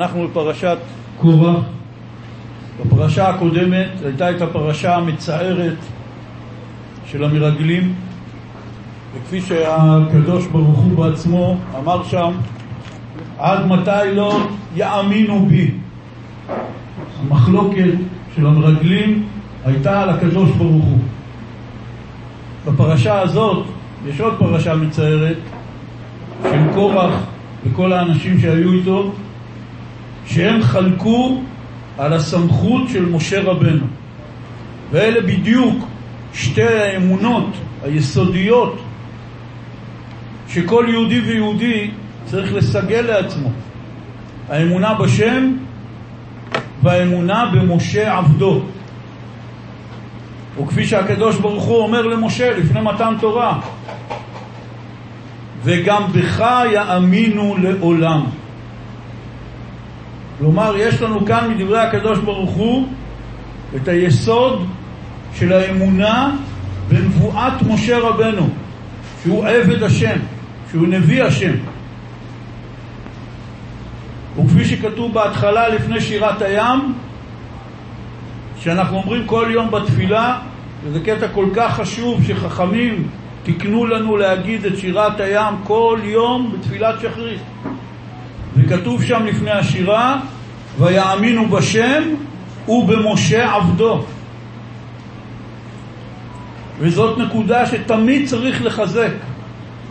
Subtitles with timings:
[0.00, 0.76] אנחנו בפרשת
[1.20, 1.56] קורח.
[2.80, 5.76] בפרשה הקודמת הייתה את הפרשה המצערת
[7.06, 7.94] של המרגלים,
[9.14, 12.32] וכפי שהקדוש ברוך הוא בעצמו אמר שם,
[13.38, 14.40] עד מתי לא
[14.76, 15.70] יאמינו בי.
[17.20, 17.92] המחלוקת
[18.36, 19.26] של המרגלים
[19.64, 20.98] הייתה על הקדוש ברוך הוא.
[22.66, 23.66] בפרשה הזאת
[24.06, 25.38] יש עוד פרשה מצערת
[26.42, 27.12] של קורח
[27.64, 29.12] וכל האנשים שהיו איתו,
[30.30, 31.40] שהם חלקו
[31.98, 33.86] על הסמכות של משה רבנו.
[34.90, 35.84] ואלה בדיוק
[36.34, 37.46] שתי האמונות
[37.84, 38.82] היסודיות
[40.48, 41.90] שכל יהודי ויהודי
[42.24, 43.48] צריך לסגל לעצמו.
[44.48, 45.52] האמונה בשם
[46.82, 48.62] והאמונה במשה עבדו.
[50.62, 53.60] וכפי שהקדוש ברוך הוא אומר למשה לפני מתן תורה,
[55.64, 58.24] וגם בך יאמינו לעולם.
[60.40, 62.88] כלומר, יש לנו כאן מדברי הקדוש ברוך הוא
[63.76, 64.66] את היסוד
[65.34, 66.36] של האמונה
[66.88, 68.48] בנבואת משה רבנו,
[69.22, 70.18] שהוא עבד השם,
[70.70, 71.52] שהוא נביא השם.
[74.36, 76.94] וכפי שכתוב בהתחלה לפני שירת הים,
[78.60, 80.38] שאנחנו אומרים כל יום בתפילה,
[80.84, 83.08] וזה קטע כל כך חשוב שחכמים
[83.42, 87.40] תקנו לנו להגיד את שירת הים כל יום בתפילת שחרית.
[88.56, 90.20] וכתוב שם לפני השירה,
[90.78, 92.02] ויאמינו בשם
[92.68, 94.04] ובמשה עבדו.
[96.78, 99.12] וזאת נקודה שתמיד צריך לחזק.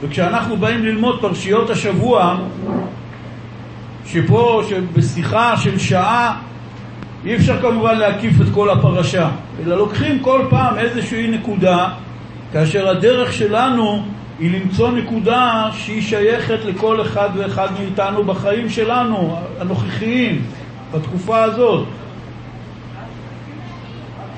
[0.01, 2.37] וכשאנחנו באים ללמוד פרשיות השבוע,
[4.05, 6.37] שפה, שבשיחה של שעה,
[7.25, 9.29] אי אפשר כמובן להקיף את כל הפרשה,
[9.65, 11.89] אלא לוקחים כל פעם איזושהי נקודה,
[12.53, 14.05] כאשר הדרך שלנו
[14.39, 20.41] היא למצוא נקודה שהיא שייכת לכל אחד ואחד מאיתנו בחיים שלנו, הנוכחיים,
[20.93, 21.85] בתקופה הזאת.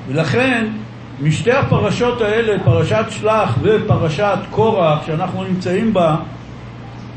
[0.08, 0.66] ולכן,
[1.22, 6.16] משתי הפרשות האלה, פרשת שלח ופרשת קורח, שאנחנו נמצאים בה,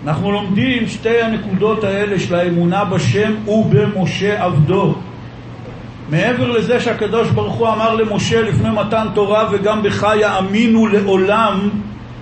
[0.06, 4.96] אנחנו לומדים שתי הנקודות האלה של האמונה בשם ובמשה עבדו.
[6.10, 11.70] מעבר לזה שהקדוש ברוך הוא אמר למשה לפני מתן תורה וגם בך יאמינו לעולם,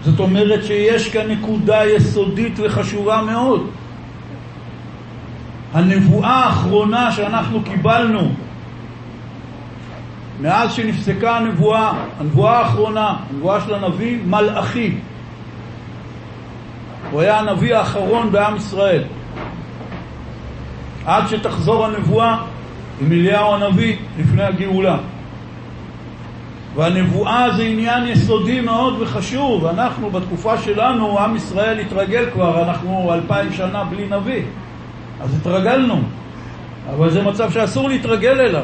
[0.05, 3.69] זאת אומרת שיש כאן נקודה יסודית וחשובה מאוד.
[5.73, 8.31] הנבואה האחרונה שאנחנו קיבלנו
[10.41, 14.95] מאז שנפסקה הנבואה, הנבואה האחרונה, הנבואה של הנביא מלאכי.
[17.11, 19.03] הוא היה הנביא האחרון בעם ישראל.
[21.05, 22.37] עד שתחזור הנבואה
[23.01, 24.97] עם אליהו הנביא לפני הגאולה.
[26.75, 29.65] והנבואה זה עניין יסודי מאוד וחשוב.
[29.65, 34.41] אנחנו בתקופה שלנו, עם ישראל התרגל כבר, אנחנו אלפיים שנה בלי נביא.
[35.21, 36.01] אז התרגלנו.
[36.95, 38.63] אבל זה מצב שאסור להתרגל אליו.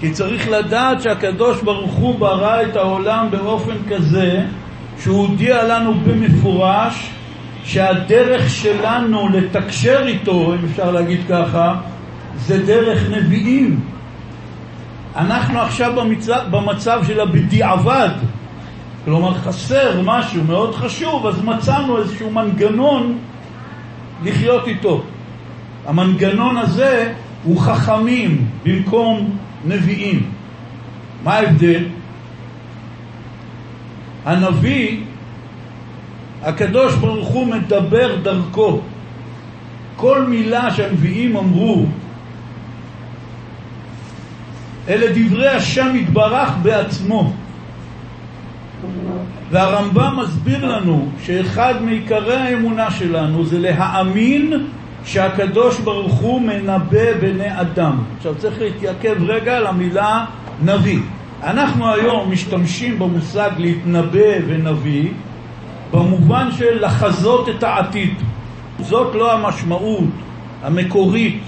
[0.00, 4.44] כי צריך לדעת שהקדוש ברוך הוא ברא את העולם באופן כזה
[5.02, 7.10] שהוא הודיע לנו במפורש
[7.64, 11.74] שהדרך שלנו לתקשר איתו, אם אפשר להגיד ככה,
[12.36, 13.80] זה דרך נביאים.
[15.16, 18.10] אנחנו עכשיו במצב, במצב של הבדיעבד,
[19.04, 23.18] כלומר חסר משהו מאוד חשוב, אז מצאנו איזשהו מנגנון
[24.24, 25.02] לחיות איתו.
[25.86, 27.12] המנגנון הזה
[27.44, 30.30] הוא חכמים במקום נביאים.
[31.24, 31.84] מה ההבדל?
[34.24, 35.00] הנביא,
[36.42, 38.80] הקדוש ברוך הוא מדבר דרכו.
[39.96, 41.86] כל מילה שהנביאים אמרו,
[44.90, 47.32] אלה דברי השם יתברך בעצמו.
[49.50, 54.66] והרמב"ם מסביר לנו שאחד מעיקרי האמונה שלנו זה להאמין
[55.04, 57.98] שהקדוש ברוך הוא מנבא בני אדם.
[58.16, 60.24] עכשיו צריך להתייעכב רגע על המילה
[60.64, 60.98] נביא.
[61.42, 65.08] אנחנו היום משתמשים במושג להתנבא ונביא
[65.92, 68.14] במובן של לחזות את העתיד.
[68.80, 70.04] זאת לא המשמעות
[70.62, 71.42] המקורית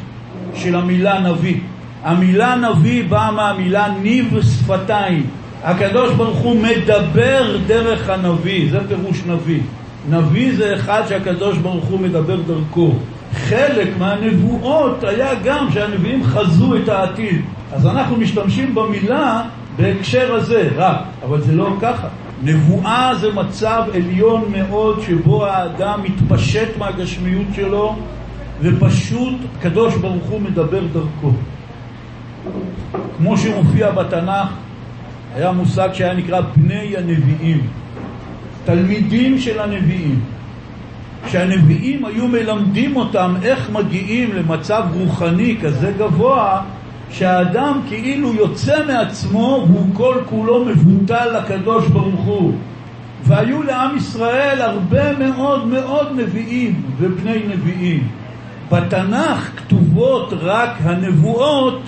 [0.54, 1.60] של המילה נביא.
[2.04, 5.26] המילה נביא באה מהמילה ניב שפתיים.
[5.64, 9.60] הקדוש ברוך הוא מדבר דרך הנביא, זה פירוש נביא.
[10.10, 12.92] נביא זה אחד שהקדוש ברוך הוא מדבר דרכו.
[13.34, 17.40] חלק מהנבואות היה גם שהנביאים חזו את העתיד.
[17.72, 19.42] אז אנחנו משתמשים במילה
[19.76, 22.08] בהקשר הזה רק, אבל זה לא ככה.
[22.44, 27.96] נבואה זה מצב עליון מאוד שבו האדם מתפשט מהגשמיות שלו
[28.60, 31.32] ופשוט הקדוש ברוך הוא מדבר דרכו.
[33.22, 34.48] כמו שמופיע בתנ"ך,
[35.34, 37.66] היה מושג שהיה נקרא בני הנביאים,
[38.64, 40.20] תלמידים של הנביאים.
[41.28, 46.62] שהנביאים היו מלמדים אותם איך מגיעים למצב רוחני כזה גבוה
[47.10, 52.52] שהאדם כאילו יוצא מעצמו והוא כל כולו מבוטל לקדוש ברוך הוא.
[53.24, 58.08] והיו לעם ישראל הרבה מאוד מאוד נביאים ובני נביאים.
[58.72, 61.82] בתנ"ך כתובות רק הנבואות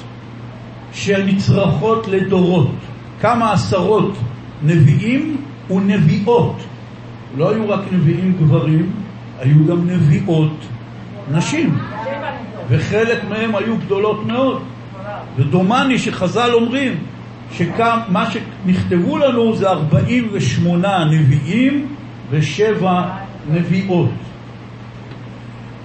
[0.94, 2.70] שנצרכות לדורות.
[3.20, 4.17] כמה עשרות
[4.62, 5.37] נביאים
[5.70, 6.56] ונביאות.
[7.37, 8.91] לא היו רק נביאים גברים,
[9.41, 10.56] היו גם נביאות
[11.32, 11.79] נשים,
[12.69, 14.62] וחלק מהם היו גדולות מאוד.
[15.37, 16.93] ודומני שחז"ל אומרים
[17.52, 21.87] שמה שנכתבו לנו זה 48 נביאים
[22.31, 23.02] ושבע
[23.50, 24.11] נביאות.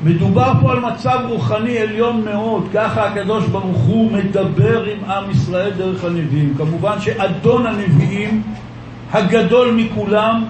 [0.04, 5.72] מדובר פה על מצב רוחני עליון מאוד, ככה הקדוש ברוך הוא מדבר עם עם ישראל
[5.78, 6.54] דרך הנביאים.
[6.58, 8.44] כמובן שאדון הנביאים,
[9.12, 10.46] הגדול מכולם,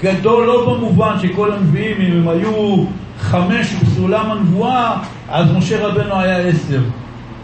[0.00, 2.84] גדול לא במובן שכל הנביאים, אם הם היו
[3.18, 4.96] חמש בסולם הנבואה,
[5.28, 6.80] אז משה רבנו היה עשר.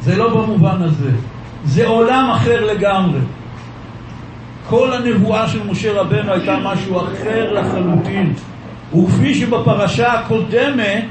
[0.00, 1.10] זה לא במובן הזה.
[1.64, 3.20] זה עולם אחר לגמרי.
[4.68, 8.32] כל הנבואה של משה רבנו הייתה משהו אחר לחלוטין.
[8.94, 11.04] וכפי שבפרשה הקודמת,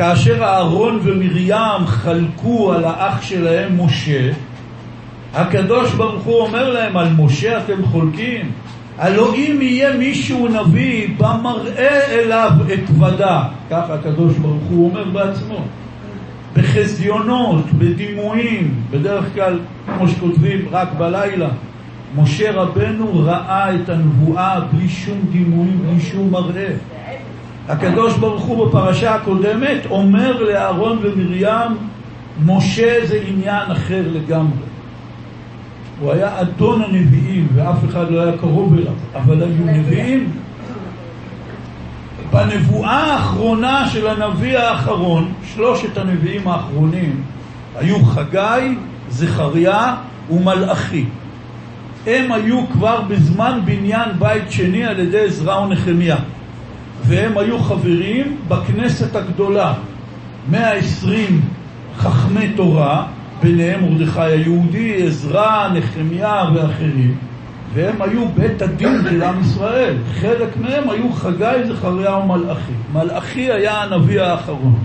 [0.00, 4.30] כאשר אהרון ומרים חלקו על האח שלהם משה,
[5.34, 8.50] הקדוש ברוך הוא אומר להם, על משה אתם חולקים?
[8.98, 15.64] הלא אם יהיה מישהו נביא במראה אליו אתוודה, ככה הקדוש ברוך הוא אומר בעצמו.
[16.56, 21.48] בחזיונות, בדימויים, בדרך כלל, כמו שכותבים, רק בלילה.
[22.16, 26.72] משה רבנו ראה את הנבואה בלי שום דימויים, בלי שום מראה.
[27.68, 31.76] הקדוש ברוך הוא בפרשה הקודמת אומר לאהרון ומרים,
[32.46, 34.70] משה זה עניין אחר לגמרי.
[36.00, 40.30] הוא היה אדון הנביאים ואף אחד לא היה קרוב אליו, אבל היו נביאים.
[42.32, 47.22] בנבואה האחרונה של הנביא האחרון, שלושת הנביאים האחרונים,
[47.76, 48.76] היו חגי,
[49.08, 49.96] זכריה
[50.30, 51.04] ומלאכי.
[52.06, 56.16] הם היו כבר בזמן בניין בית שני על ידי עזרא ונחמיה.
[57.10, 59.74] והם היו חברים בכנסת הגדולה,
[60.50, 61.40] 120
[61.96, 63.06] חכמי תורה,
[63.42, 67.16] ביניהם מרדכי היהודי, עזרא, נחמיה ואחרים,
[67.74, 69.94] והם היו בית הדין של עם ישראל.
[70.20, 72.72] חלק מהם היו חגי, זכריה ומלאכי.
[72.92, 74.78] מלאכי היה הנביא האחרון.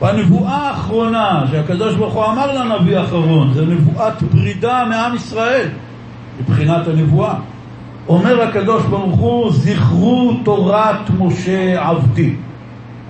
[0.00, 5.68] בנבואה האחרונה שהקדוש ברוך הוא אמר לנביא האחרון, זה נבואת פרידה מעם ישראל,
[6.40, 7.34] מבחינת הנבואה.
[8.08, 12.34] אומר הקדוש ברוך הוא, זכרו תורת משה עבדי.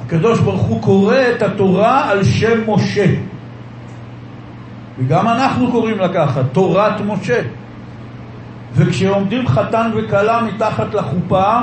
[0.07, 3.07] הקדוש ברוך הוא קורא את התורה על שם משה.
[4.99, 7.41] וגם אנחנו קוראים לה ככה, תורת משה.
[8.75, 11.61] וכשעומדים חתן וכלה מתחת לחופה,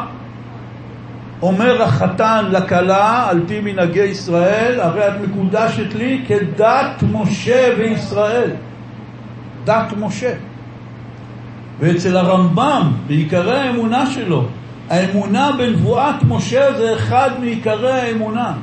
[1.42, 8.50] אומר החתן לכלה, על פי מנהגי ישראל, הרי את מקודשת לי כדת משה וישראל.
[9.64, 10.34] דת משה.
[11.82, 14.46] ואצל הרמב"ם, בעיקרי האמונה שלו,
[14.90, 18.54] האמונה בנבואת משה זה אחד מעיקרי האמונה.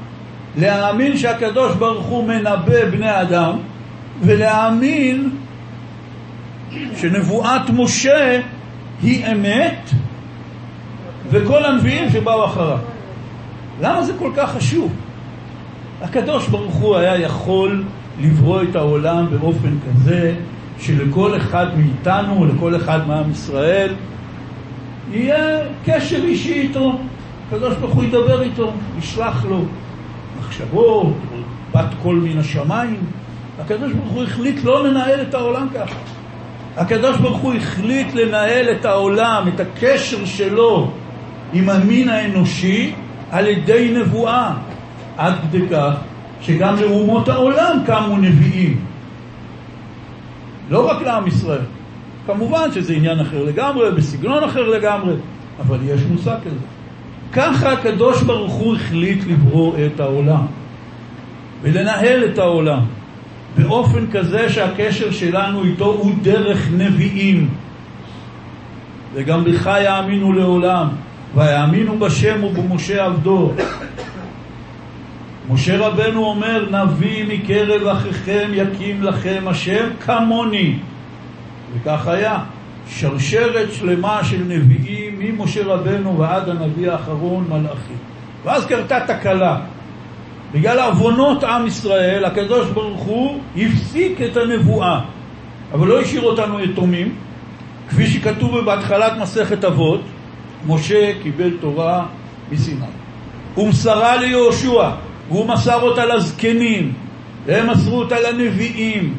[0.56, 3.58] להאמין שהקדוש ברוך הוא מנבא בני אדם,
[4.22, 5.30] ולהאמין
[6.96, 8.40] שנבואת משה
[9.02, 9.90] היא אמת,
[11.30, 12.78] וכל הנביאים שבאו אחריו.
[13.80, 14.92] למה זה כל כך חשוב?
[16.02, 17.84] הקדוש ברוך הוא היה יכול
[18.20, 20.34] לברוא את העולם באופן כזה
[20.80, 23.94] שלכל אחד מאיתנו, לכל אחד מעם ישראל,
[25.12, 26.98] יהיה קשר אישי איתו.
[27.46, 29.64] הקדוש ברוך הוא ידבר איתו, ישלח לו
[30.38, 31.14] מחשבות,
[31.74, 33.00] בת קול מן השמיים.
[33.60, 35.94] הקדוש ברוך הוא החליט לא לנהל את העולם ככה.
[36.76, 40.90] הקדוש ברוך הוא החליט לנהל את העולם, את הקשר שלו
[41.52, 42.92] עם המין האנושי
[43.30, 44.52] על ידי נבואה,
[45.16, 45.94] עד כדי כך
[46.40, 48.87] שגם לאומות העולם קמו נביאים.
[50.70, 51.62] לא רק לעם ישראל.
[52.26, 55.14] כמובן שזה עניין אחר לגמרי, בסגנון אחר לגמרי,
[55.60, 56.56] אבל יש מושג כזה.
[57.32, 60.46] ככה הקדוש ברוך הוא החליט לברוא את העולם
[61.62, 62.80] ולנהל את העולם
[63.56, 67.48] באופן כזה שהקשר שלנו איתו הוא דרך נביאים.
[69.14, 70.88] וגם בך יאמינו לעולם,
[71.34, 73.52] ויאמינו בשם ובמשה עבדו.
[75.50, 80.78] משה רבנו אומר, נביא מקרב אחיכם יקים לכם השם כמוני.
[81.74, 82.38] וכך היה.
[82.90, 87.94] שרשרת שלמה של נביאים ממשה רבנו ועד הנביא האחרון מלאכי.
[88.44, 89.60] ואז קרתה תקלה.
[90.52, 95.00] בגלל עוונות עם ישראל, הקדוש ברוך הוא הפסיק את הנבואה,
[95.72, 97.14] אבל לא השאיר אותנו יתומים,
[97.88, 100.00] כפי שכתוב בהתחלת מסכת אבות,
[100.66, 102.06] משה קיבל תורה
[102.52, 102.86] מסיני.
[103.56, 104.90] ומסרה ליהושע,
[105.28, 106.92] והוא מסר אותה לזקנים,
[107.46, 109.14] והם מסרו אותה לנביאים,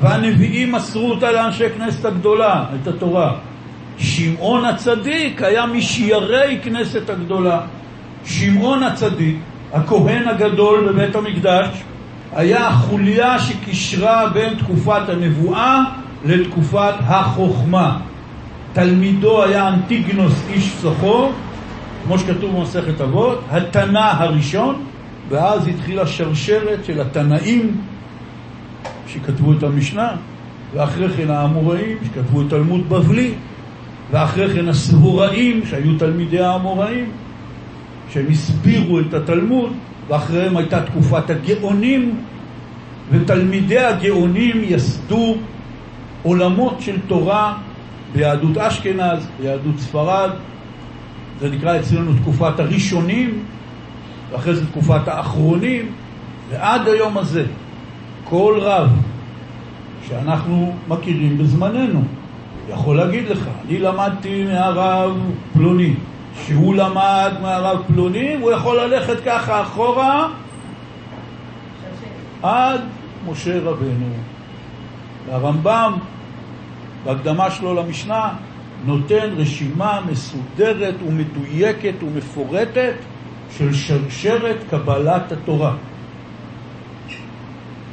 [0.00, 3.34] והנביאים מסרו אותה לאנשי כנסת הגדולה, את התורה.
[3.98, 7.60] שמעון הצדיק היה משיירי כנסת הגדולה.
[8.24, 9.36] שמעון הצדיק,
[9.72, 11.68] הכהן הגדול בבית המקדש,
[12.36, 15.82] היה החוליה שקישרה בין תקופת הנבואה
[16.24, 17.98] לתקופת החוכמה.
[18.72, 21.30] תלמידו היה אנטיגנוס איש סוחו,
[22.04, 24.84] כמו שכתוב במסכת אבות, התנא הראשון,
[25.30, 27.76] ואז התחילה שרשרת של התנאים
[29.08, 30.16] שכתבו את המשנה,
[30.74, 33.32] ואחרי כן האמוראים שכתבו את תלמוד בבלי,
[34.10, 37.10] ואחרי כן הסבוראים שהיו תלמידי האמוראים,
[38.12, 39.72] שהם הסבירו את התלמוד,
[40.08, 42.20] ואחריהם הייתה תקופת הגאונים,
[43.10, 45.36] ותלמידי הגאונים יסדו
[46.22, 47.54] עולמות של תורה
[48.12, 50.30] ביהדות אשכנז, ביהדות ספרד,
[51.40, 53.44] זה נקרא אצלנו תקופת הראשונים,
[54.32, 55.92] ואחרי זה תקופת האחרונים,
[56.50, 57.44] ועד היום הזה
[58.24, 58.90] כל רב
[60.08, 62.02] שאנחנו מכירים בזמננו
[62.68, 65.16] יכול להגיד לך, אני למדתי מהרב
[65.52, 65.94] פלוני,
[66.46, 70.28] שהוא למד מהרב פלוני, הוא יכול ללכת ככה אחורה
[72.42, 72.80] עד
[73.26, 74.06] משה רבנו.
[75.26, 75.92] והרמב"ם,
[77.04, 78.28] בהקדמה שלו למשנה,
[78.84, 82.94] נותן רשימה מסודרת ומדויקת ומפורטת
[83.58, 85.74] של שרשרת קבלת התורה.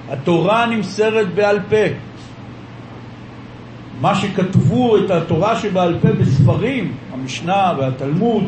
[0.09, 1.85] התורה נמסרת בעל פה.
[4.01, 8.43] מה שכתבו את התורה שבעל פה בספרים, המשנה והתלמוד,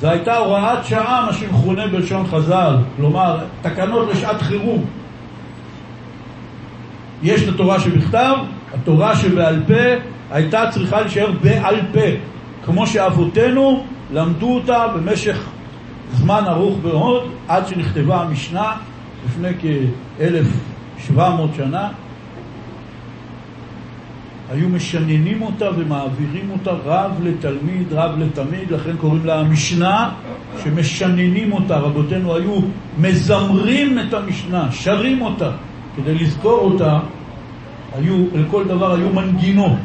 [0.00, 4.84] זה הייתה הוראת שעה, מה שמכונה בלשון חז"ל, כלומר, תקנות לשעת חירום.
[7.22, 8.34] יש את התורה שבכתב,
[8.74, 12.08] התורה שבעל פה הייתה צריכה להישאר בעל פה,
[12.64, 15.46] כמו שאבותינו למדו אותה במשך
[16.12, 18.72] זמן ארוך מאוד, עד שנכתבה המשנה
[19.26, 21.20] לפני כ-1700
[21.56, 21.88] שנה.
[24.50, 30.10] היו משננים אותה ומעבירים אותה רב לתלמיד, רב לתמיד, לכן קוראים לה המשנה,
[30.64, 31.78] שמשננים אותה.
[31.78, 32.60] רבותינו היו
[32.98, 35.50] מזמרים את המשנה, שרים אותה.
[35.96, 36.98] כדי לזכור אותה,
[37.96, 39.78] היו, לכל דבר היו מנגינות.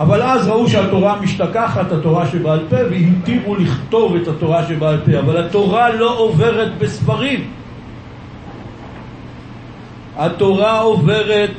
[0.00, 5.18] אבל אז ראו שהתורה משתכחת, התורה שבעל פה, והתירו לכתוב את התורה שבעל פה.
[5.18, 7.50] אבל התורה לא עוברת בספרים.
[10.16, 11.50] התורה עוברת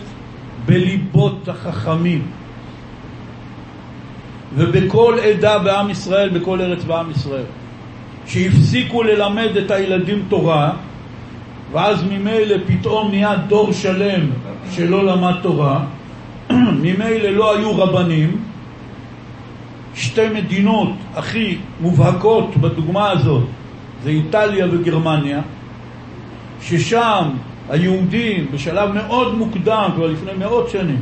[0.65, 2.21] בליבות החכמים.
[4.55, 7.43] ובכל עדה בעם ישראל, בכל ארץ בעם ישראל,
[8.25, 10.71] שהפסיקו ללמד את הילדים תורה,
[11.71, 14.29] ואז ממילא פתאום נהיה דור שלם
[14.71, 15.83] שלא למד תורה,
[16.81, 18.38] ממילא לא היו רבנים,
[19.96, 23.43] שתי מדינות הכי מובהקות בדוגמה הזאת
[24.03, 25.41] זה איטליה וגרמניה,
[26.62, 27.29] ששם
[27.70, 31.01] היהודים בשלב מאוד מוקדם, כבר לפני מאות שנים,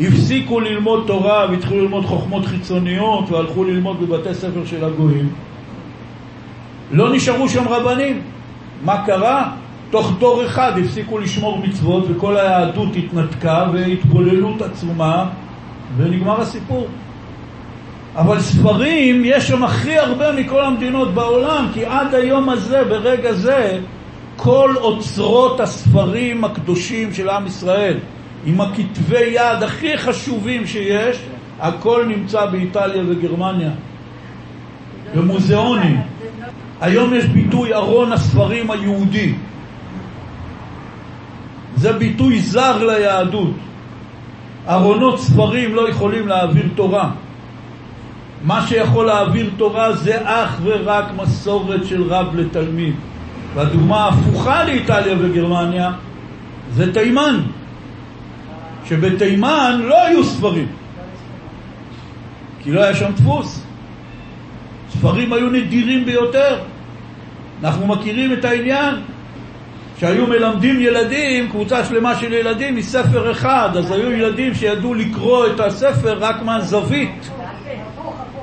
[0.00, 5.28] הפסיקו ללמוד תורה והתחילו ללמוד חוכמות חיצוניות והלכו ללמוד בבתי ספר של הגויים.
[6.92, 8.20] לא נשארו שם רבנים.
[8.84, 9.52] מה קרה?
[9.90, 15.28] תוך דור אחד הפסיקו לשמור מצוות וכל היהדות התנתקה והתבוללות עצומה
[15.96, 16.88] ונגמר הסיפור.
[18.16, 23.78] אבל ספרים יש שם הכי הרבה מכל המדינות בעולם, כי עד היום הזה, ברגע זה,
[24.36, 27.98] כל אוצרות הספרים הקדושים של עם ישראל,
[28.46, 31.18] עם הכתבי יד הכי חשובים שיש,
[31.60, 33.70] הכל נמצא באיטליה וגרמניה,
[35.14, 36.00] במוזיאונים.
[36.80, 39.34] היום יש ביטוי ארון הספרים היהודי.
[41.80, 43.54] זה ביטוי זר ליהדות.
[44.68, 47.10] ארונות ספרים לא יכולים להעביר תורה.
[48.44, 52.94] מה שיכול להעביר תורה זה אך ורק מסורת של רב לתלמיד.
[53.54, 55.92] והדוגמה ההפוכה לאיטליה וגרמניה
[56.72, 57.40] זה תימן.
[58.84, 60.68] שבתימן לא היו ספרים,
[62.62, 63.62] כי לא היה שם דפוס.
[64.90, 66.58] ספרים היו נדירים ביותר.
[67.62, 68.94] אנחנו מכירים את העניין
[70.00, 75.60] שהיו מלמדים ילדים, קבוצה שלמה של ילדים מספר אחד, אז היו ילדים שידעו לקרוא את
[75.60, 77.30] הספר רק מהזווית.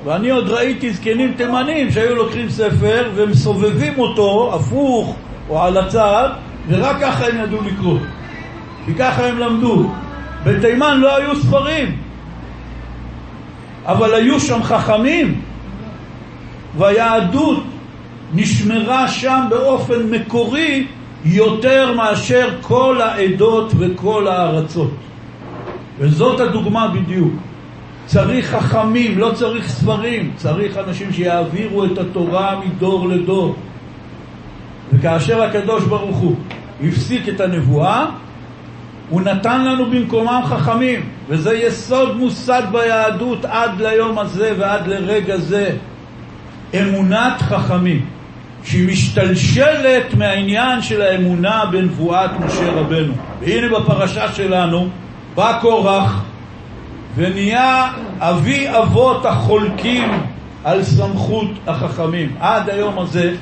[0.05, 5.15] ואני עוד ראיתי זקנים תימנים שהיו לוקחים ספר ומסובבים אותו הפוך
[5.49, 6.29] או על הצד,
[6.67, 7.99] ורק ככה הם ידעו לקרוא.
[8.85, 9.89] כי ככה הם למדו.
[10.43, 11.97] בתימן לא היו ספרים,
[13.85, 15.41] אבל היו שם חכמים,
[16.77, 17.63] והיהדות
[18.33, 20.87] נשמרה שם באופן מקורי
[21.25, 24.91] יותר מאשר כל העדות וכל הארצות.
[25.99, 27.33] וזאת הדוגמה בדיוק.
[28.05, 33.55] צריך חכמים, לא צריך ספרים, צריך אנשים שיעבירו את התורה מדור לדור.
[34.93, 36.35] וכאשר הקדוש ברוך הוא
[36.83, 38.05] הפסיק את הנבואה,
[39.09, 45.75] הוא נתן לנו במקומם חכמים, וזה יסוד מוסד ביהדות עד ליום הזה ועד לרגע זה.
[46.81, 48.05] אמונת חכמים,
[48.67, 53.13] שהיא משתלשלת מהעניין של האמונה בנבואת משה רבנו.
[53.39, 54.87] והנה בפרשה שלנו
[55.35, 56.23] בא קורח
[57.15, 60.11] ונהיה אבי אבות החולקים
[60.63, 62.35] על סמכות החכמים.
[62.39, 63.33] עד היום הזה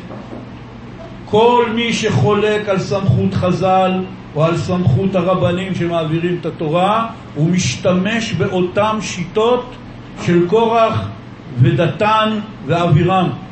[1.25, 3.91] כל מי שחולק על סמכות חז"ל
[4.35, 9.75] או על סמכות הרבנים שמעבירים את התורה, הוא משתמש באותן שיטות
[10.25, 11.07] של קורח
[11.57, 13.44] ודתן ואבירם.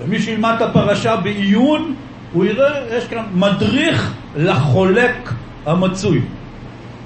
[0.00, 1.94] ומי שילמד את הפרשה בעיון,
[2.32, 5.32] הוא יראה, יש כאן מדריך לחולק
[5.66, 6.20] המצוי.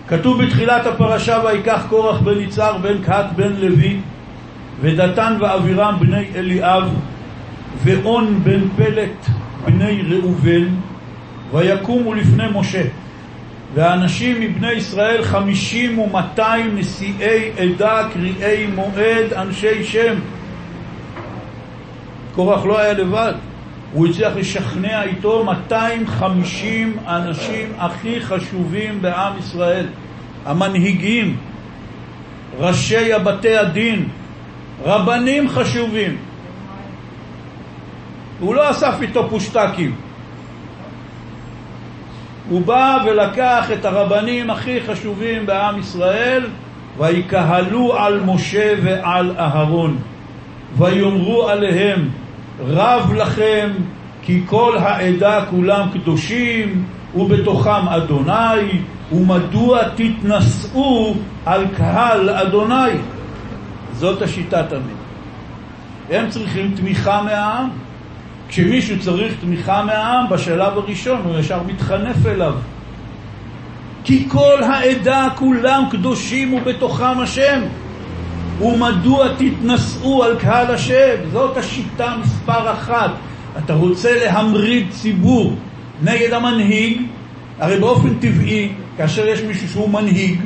[0.09, 3.97] כתוב בתחילת הפרשה, ויקח קורח בן יצהר בן קהת בן לוי,
[4.81, 6.85] ודתן ואבירם בני אליאב,
[7.85, 9.27] ואון בן פלט
[9.65, 10.69] בני ראובן,
[11.53, 12.83] ויקומו לפני משה.
[13.75, 20.15] והאנשים מבני ישראל חמישים ומאתיים נשיאי עדה, קריאי מועד, אנשי שם.
[22.35, 23.33] קורח לא היה לבד,
[23.93, 29.87] הוא הצליח לשכנע איתו 250 אנשים הכי חשובים בעם ישראל,
[30.47, 31.37] המנהיגים,
[32.59, 34.09] ראשי הבתי הדין,
[34.85, 36.17] רבנים חשובים.
[38.41, 39.95] הוא לא אסף איתו פושטקים.
[42.49, 46.47] הוא בא ולקח את הרבנים הכי חשובים בעם ישראל,
[46.99, 49.99] ויקהלו על משה ועל אהרון,
[50.79, 52.09] ויאמרו עליהם,
[52.66, 53.71] רב לכם,
[54.23, 58.81] כי כל העדה כולם קדושים, ובתוכם אדוני,
[59.12, 61.14] ומדוע תתנשאו
[61.47, 62.90] על קהל אדוני?
[63.92, 64.97] זאת השיטה תמיד.
[66.11, 67.69] הם צריכים תמיכה מהעם.
[68.49, 72.54] כשמישהו צריך תמיכה מהעם, בשלב הראשון הוא ישר מתחנף אליו.
[74.04, 77.60] כי כל העדה כולם קדושים ובתוכם השם.
[78.63, 81.15] ומדוע תתנשאו על קהל השם?
[81.33, 83.11] זאת השיטה מספר אחת.
[83.59, 85.57] אתה רוצה להמריד ציבור
[86.03, 87.03] נגד המנהיג,
[87.59, 90.41] הרי באופן טבעי, כאשר יש מישהו שהוא מנהיג,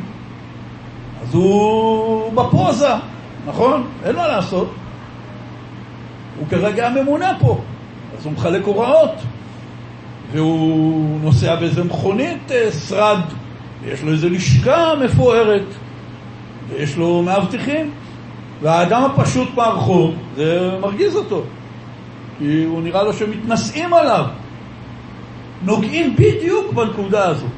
[1.23, 2.95] אז הוא בפוזה,
[3.47, 3.87] נכון?
[4.05, 4.75] אין מה לעשות.
[6.39, 7.59] הוא כרגע הממונה פה.
[8.19, 9.15] אז הוא מחלק הוראות,
[10.33, 13.21] והוא נוסע באיזה מכונית אה, שרד,
[13.83, 15.67] ויש לו איזה לשכה מפוארת,
[16.69, 17.91] ויש לו מאבטחים,
[18.63, 21.43] והאדם הפשוט ברחוב, זה מרגיז אותו,
[22.39, 24.25] כי הוא נראה לו שמתנשאים עליו,
[25.63, 27.51] נוגעים בדיוק בנקודה הזאת.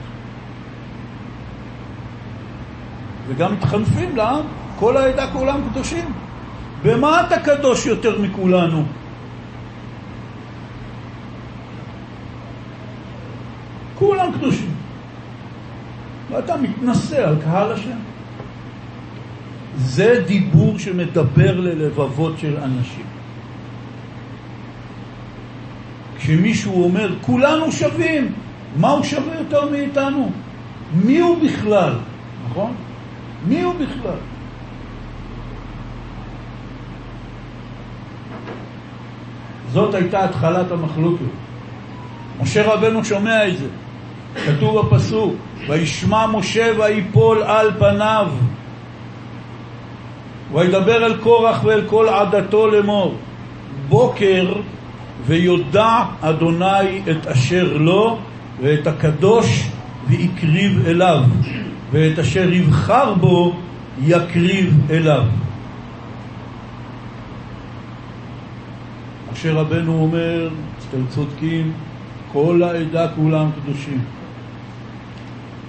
[3.28, 4.40] וגם מתחנפים לעם,
[4.78, 6.12] כל העדה כולם קדושים.
[6.82, 8.84] במה אתה קדוש יותר מכולנו?
[13.98, 14.74] כולם קדושים.
[16.30, 17.98] ואתה מתנשא על קהל השם.
[19.78, 23.04] זה דיבור שמדבר ללבבות של אנשים.
[26.18, 28.32] כשמישהו אומר, כולנו שווים,
[28.76, 30.30] מה הוא שווה יותר מאיתנו?
[31.04, 31.92] מי הוא בכלל?
[32.50, 32.72] נכון?
[33.48, 34.18] מי הוא בכלל?
[39.72, 41.24] זאת הייתה התחלת המחלוקת.
[42.40, 43.66] משה רבנו שומע את זה.
[44.46, 45.34] כתוב בפסוק,
[45.68, 48.28] וישמע משה ויפול על פניו,
[50.52, 53.14] וידבר אל קורח ואל כל עדתו לאמור,
[53.88, 54.52] בוקר
[55.26, 58.18] ויודע אדוני את אשר לו
[58.62, 59.68] ואת הקדוש
[60.08, 61.22] והקריב אליו,
[61.90, 63.56] ואת אשר יבחר בו
[64.02, 65.22] יקריב אליו.
[69.32, 70.48] משה רבנו אומר,
[70.90, 71.72] אתם צודקים,
[72.32, 74.17] כל העדה כולם קדושים.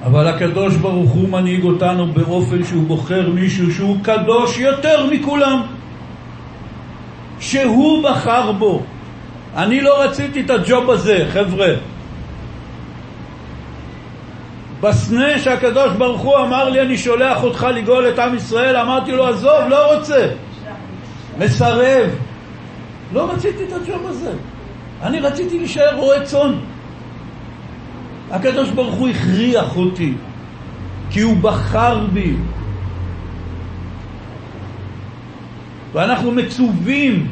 [0.05, 5.61] אבל הקדוש ברוך הוא מנהיג אותנו באופן שהוא בוחר מישהו שהוא קדוש יותר מכולם.
[7.39, 8.81] שהוא בחר בו.
[9.55, 11.73] אני לא רציתי את הג'וב הזה, חבר'ה.
[14.81, 19.27] בסנה שהקדוש ברוך הוא אמר לי, אני שולח אותך לגאול את עם ישראל, אמרתי לו,
[19.27, 20.27] עזוב, לא רוצה.
[21.37, 22.09] מסרב.
[23.13, 24.31] לא רציתי את הג'וב הזה.
[25.03, 26.53] אני רציתי להישאר רועה צאן.
[28.31, 30.13] הקדוש ברוך הוא הכריח אותי,
[31.09, 32.33] כי הוא בחר בי.
[35.93, 37.27] ואנחנו מצווים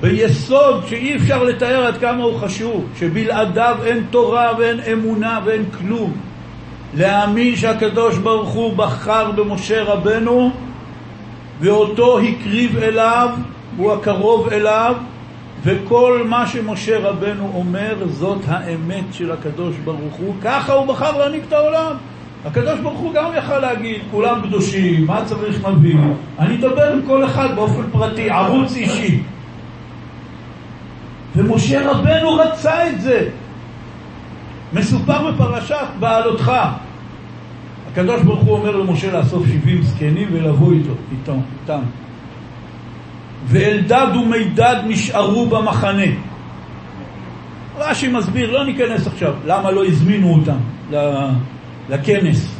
[0.00, 6.12] ביסוד שאי אפשר לתאר עד כמה הוא חשוב, שבלעדיו אין תורה ואין אמונה ואין כלום.
[6.96, 10.50] להאמין שהקדוש ברוך הוא בחר במשה רבנו
[11.60, 13.28] ואותו הקריב אליו,
[13.76, 14.94] הוא הקרוב אליו,
[15.64, 21.42] וכל מה שמשה רבנו אומר זאת האמת של הקדוש ברוך הוא, ככה הוא בחר להנהיג
[21.48, 21.96] את העולם.
[22.44, 25.96] הקדוש ברוך הוא גם יכל להגיד, כולם קדושים, מה צריך נביא?
[26.38, 29.22] אני אדבר עם כל אחד באופן פרטי, ערוץ אישי.
[31.36, 33.28] ומשה רבנו רצה את זה.
[34.72, 36.52] מסופר בפרשת בעלותך.
[37.92, 41.80] הקדוש ברוך הוא אומר למשה לאסוף שבעים זקנים ולבוא איתו, איתו, איתם.
[43.46, 46.02] ואלדד ומידד נשארו במחנה.
[47.78, 50.56] רש"י מסביר, לא ניכנס עכשיו, למה לא הזמינו אותם
[51.90, 52.56] לכנס.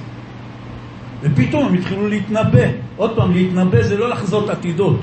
[1.22, 2.66] ופתאום הם התחילו להתנבא.
[2.96, 5.00] עוד פעם, להתנבא זה לא לחזות עתידות.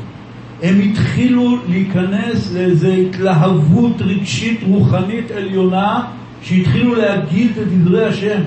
[0.62, 6.06] הם התחילו להיכנס לאיזו התלהבות רגשית רוחנית עליונה
[6.42, 8.42] שהתחילו להגיד את דברי השם.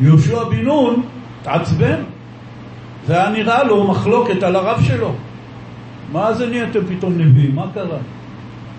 [0.00, 1.02] יהושע בן נון
[1.40, 1.96] התעצבן,
[3.06, 5.14] זה היה נראה לו מחלוקת על הרב שלו.
[6.12, 7.54] מה זה נהייתם פתאום נביאים?
[7.54, 7.98] מה קרה?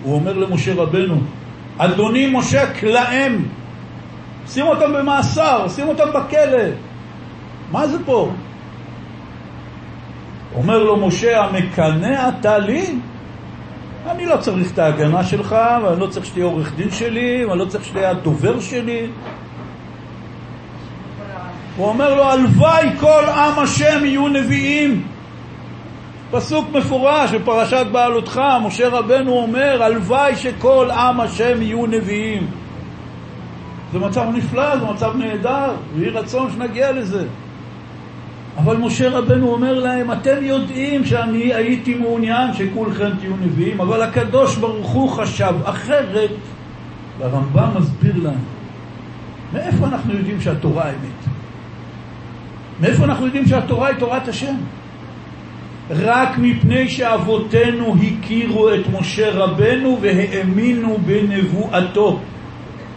[0.04, 1.16] הוא אומר למשה רבנו,
[1.78, 3.46] אדוני משה כלאם,
[4.48, 6.64] שים אותם במאסר, שים אותם בכלא.
[7.72, 8.32] מה זה פה?
[10.56, 12.86] אומר לו משה, המקנא אתה לי?
[14.10, 17.66] אני לא צריך את ההגנה שלך, ואני לא צריך שתהיה עורך דין שלי, ואני לא
[17.66, 19.08] צריך שתהיה הדובר שלי.
[21.78, 25.13] הוא אומר לו, הלוואי כל עם השם יהיו נביאים.
[26.34, 32.48] פסוק מפורש בפרשת בעלותך, משה רבנו אומר, הלוואי שכל עם השם יהיו נביאים.
[33.92, 37.26] זה מצב נפלא, זה מצב נהדר, ויהי רצון שנגיע לזה.
[38.58, 44.56] אבל משה רבנו אומר להם, אתם יודעים שאני הייתי מעוניין שכולכם תהיו נביאים, אבל הקדוש
[44.56, 46.32] ברוך הוא חשב אחרת,
[47.20, 48.38] והרמב"ם מסביר לנו,
[49.54, 51.34] מאיפה אנחנו יודעים שהתורה אמת?
[52.82, 54.56] מאיפה אנחנו יודעים שהתורה היא תורת השם?
[56.02, 62.20] רק מפני שאבותינו הכירו את משה רבנו והאמינו בנבואתו.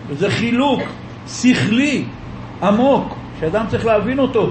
[0.09, 0.81] וזה חילוק
[1.29, 2.05] שכלי
[2.63, 4.51] עמוק, שאדם צריך להבין אותו.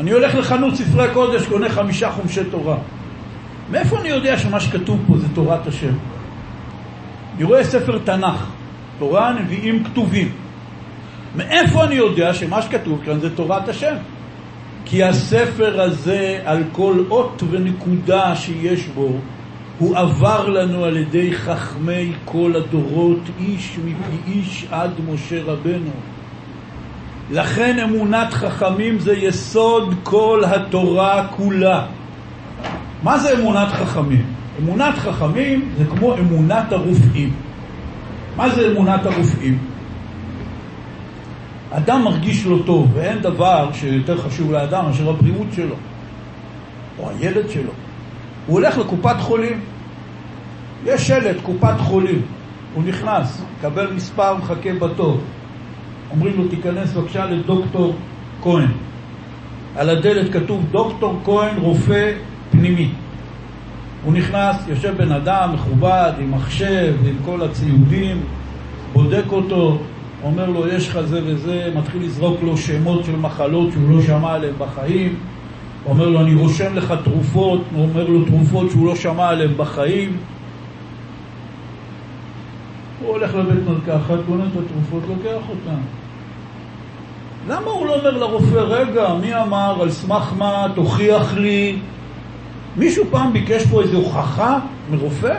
[0.00, 2.76] אני הולך לחנות ספרי קודש, קונה חמישה חומשי תורה.
[3.70, 5.92] מאיפה אני יודע שמה שכתוב פה זה תורת השם?
[7.36, 8.46] אני רואה ספר תנ"ך,
[8.98, 10.32] תורה, נביאים, כתובים.
[11.36, 13.94] מאיפה אני יודע שמה שכתוב כאן זה תורת השם?
[14.88, 19.08] כי הספר הזה, על כל אות ונקודה שיש בו,
[19.78, 25.90] הוא עבר לנו על ידי חכמי כל הדורות, איש מפי איש עד משה רבנו.
[27.30, 31.86] לכן אמונת חכמים זה יסוד כל התורה כולה.
[33.02, 34.24] מה זה אמונת חכמים?
[34.62, 37.32] אמונת חכמים זה כמו אמונת הרופאים.
[38.36, 39.58] מה זה אמונת הרופאים?
[41.78, 45.74] אדם מרגיש לא טוב, ואין דבר שיותר חשוב לאדם מאשר הבריאות שלו,
[46.98, 47.70] או הילד שלו.
[48.46, 49.60] הוא הולך לקופת חולים,
[50.84, 52.22] יש שלט, קופת חולים,
[52.74, 55.20] הוא נכנס, מקבל מספר, מחכה בתור.
[56.10, 57.94] אומרים לו, תיכנס בבקשה לדוקטור
[58.42, 58.68] כהן.
[59.76, 62.12] על הדלת כתוב דוקטור כהן, רופא
[62.50, 62.90] פנימי.
[64.04, 68.20] הוא נכנס, יושב בן אדם מכובד, עם מחשב, עם כל הציודים,
[68.92, 69.78] בודק אותו,
[70.22, 74.32] אומר לו, יש לך זה וזה, מתחיל לזרוק לו שמות של מחלות שהוא לא שמע
[74.32, 75.14] עליהן בחיים.
[75.86, 80.16] אומר לו, אני רושם לך תרופות, הוא אומר לו תרופות שהוא לא שמע עליהן בחיים.
[83.00, 85.80] הוא הולך לבית מרקחת, קונה את התרופות, לוקח אותן.
[87.48, 91.78] למה הוא לא אומר לרופא, רגע, מי אמר, על סמך מה, תוכיח לי?
[92.76, 94.58] מישהו פעם ביקש פה איזו הוכחה
[94.90, 95.38] מרופא?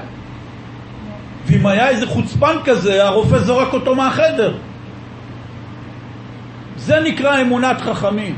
[1.48, 4.58] ואם היה איזה חוצפן כזה, הרופא זורק אותו מהחדר.
[6.78, 8.36] זה נקרא אמונת חכמים.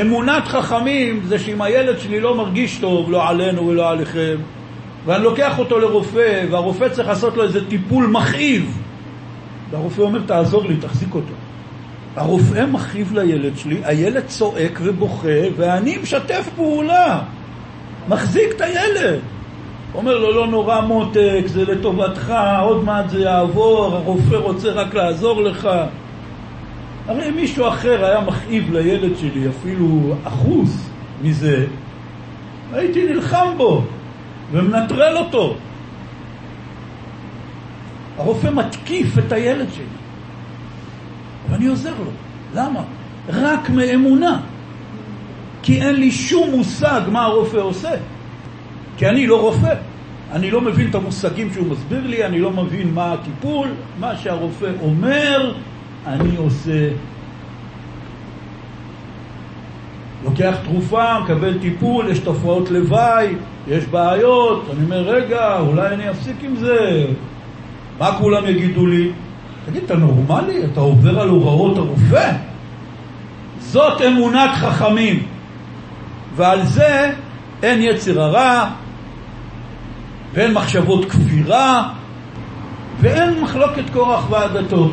[0.00, 4.36] אמונת חכמים זה שאם הילד שלי לא מרגיש טוב, לא עלינו ולא עליכם,
[5.04, 8.78] ואני לוקח אותו לרופא, והרופא צריך לעשות לו איזה טיפול מכאיב,
[9.70, 11.34] והרופא אומר, תעזור לי, תחזיק אותו.
[12.16, 17.20] הרופא מכאיב לילד שלי, הילד צועק ובוכה, ואני משתף פעולה,
[18.08, 19.20] מחזיק את הילד.
[19.94, 25.42] אומר לו, לא נורא מותק, זה לטובתך, עוד מעט זה יעבור, הרופא רוצה רק לעזור
[25.42, 25.68] לך.
[27.06, 30.90] הרי אם מישהו אחר היה מכאיב לילד שלי אפילו אחוז
[31.22, 31.66] מזה,
[32.72, 33.82] הייתי נלחם בו
[34.52, 35.54] ומנטרל אותו.
[38.18, 39.84] הרופא מתקיף את הילד שלי,
[41.50, 42.10] ואני עוזר לו.
[42.54, 42.80] למה?
[43.28, 44.40] רק מאמונה.
[45.62, 47.90] כי אין לי שום מושג מה הרופא עושה.
[48.98, 49.74] כי אני לא רופא.
[50.32, 53.68] אני לא מבין את המושגים שהוא מסביר לי, אני לא מבין מה הטיפול,
[54.00, 55.54] מה שהרופא אומר,
[56.06, 56.88] אני עושה.
[60.24, 63.34] לוקח תרופה, מקבל טיפול, יש תופעות לוואי,
[63.68, 67.06] יש בעיות, אני אומר, רגע, אולי אני אפסיק עם זה.
[67.98, 69.10] מה כולם יגידו לי?
[69.66, 70.64] תגיד, אתה נורמלי?
[70.72, 72.32] אתה עובר על הוראות הרופא?
[73.58, 75.22] זאת אמונת חכמים.
[76.36, 77.12] ועל זה
[77.62, 78.70] אין יצר הרע,
[80.34, 81.88] ואין מחשבות כפירה,
[83.00, 84.90] ואין מחלוקת קורח ועדתו.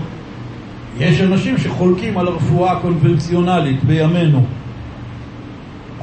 [0.98, 4.46] יש אנשים שחולקים על הרפואה הקונבנציונלית בימינו.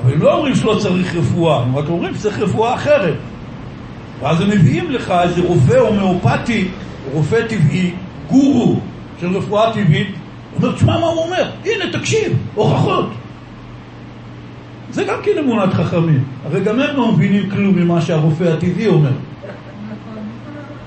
[0.03, 3.15] אבל הם לא אומרים שלא צריך רפואה, הם רק אומרים שצריך רפואה אחרת.
[4.21, 6.69] ואז הם מביאים לך איזה רופא הומאופתי,
[7.13, 7.91] רופא טבעי,
[8.31, 8.81] גורו
[9.21, 13.11] של רפואה טבעית, הוא אומר, תשמע מה הוא אומר, הנה תקשיב, הוכחות.
[14.93, 16.25] זה גם כן אמונת חכמים.
[16.45, 19.13] הרי גם הם לא מבינים כלום ממה שהרופא הטבעי אומר.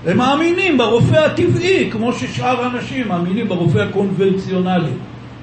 [0.05, 4.91] הם מאמינים ברופא הטבעי, כמו ששאר האנשים מאמינים ברופא הקונבנציונלי.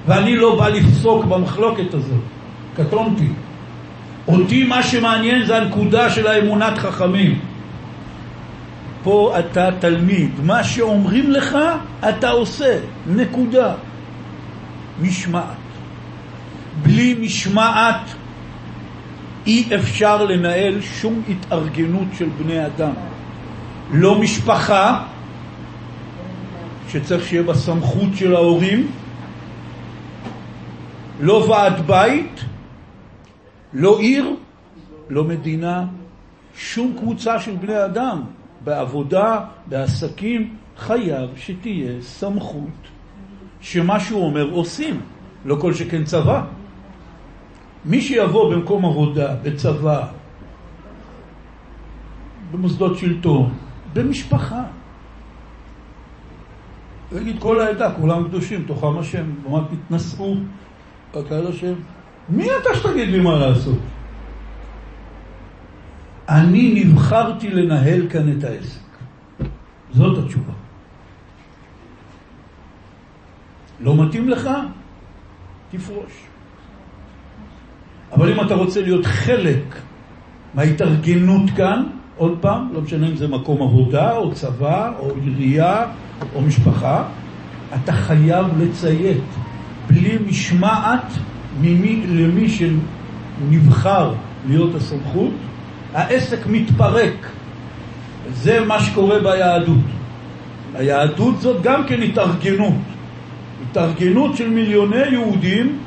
[0.07, 2.21] ואני לא בא לפסוק במחלוקת הזאת.
[2.75, 3.27] קטונתי.
[4.27, 7.39] אותי מה שמעניין זה הנקודה של האמונת חכמים.
[9.03, 11.57] פה אתה תלמיד, מה שאומרים לך
[12.09, 13.73] אתה עושה, נקודה.
[15.01, 15.43] משמעת.
[16.83, 18.13] בלי משמעת
[19.47, 22.93] אי אפשר לנהל שום התארגנות של בני אדם.
[23.91, 25.05] לא משפחה,
[26.89, 28.87] שצריך שיהיה בה סמכות של ההורים,
[31.19, 32.41] לא ועד בית,
[33.73, 34.35] לא עיר,
[35.09, 35.85] לא מדינה,
[36.55, 38.21] שום קבוצה של בני אדם,
[38.63, 42.87] בעבודה, בעסקים, חייב שתהיה סמכות
[43.61, 44.99] שמה שהוא אומר עושים,
[45.45, 46.43] לא כל שכן צבא.
[47.85, 50.07] מי שיבוא במקום עבודה, בצבא,
[52.51, 53.53] במוסדות שלטון,
[53.93, 54.63] במשפחה,
[57.11, 60.35] ויגיד כל העדה, כולם קדושים, תוכם השם, ממש התנשאו,
[61.29, 61.73] כאלה השם.
[62.29, 63.79] מי אתה שתגיד לי מה לעשות?
[66.29, 68.79] אני נבחרתי לנהל כאן את העסק.
[69.93, 70.53] זאת התשובה.
[73.79, 74.49] לא מתאים לך?
[75.71, 76.32] תפרוש.
[78.13, 79.75] אבל אם אתה רוצה להיות חלק
[80.53, 81.83] מההתארגנות כאן,
[82.17, 85.85] עוד פעם, לא משנה אם זה מקום עבודה, או צבא, או עירייה,
[86.35, 87.03] או משפחה,
[87.75, 89.23] אתה חייב לציית.
[89.87, 91.13] בלי משמעת
[91.61, 94.13] ממי, למי שנבחר
[94.47, 95.33] להיות הסמכות,
[95.93, 97.27] העסק מתפרק.
[98.33, 99.83] זה מה שקורה ביהדות.
[100.75, 102.73] היהדות זאת גם כן התארגנות.
[103.69, 105.79] התארגנות של מיליוני יהודים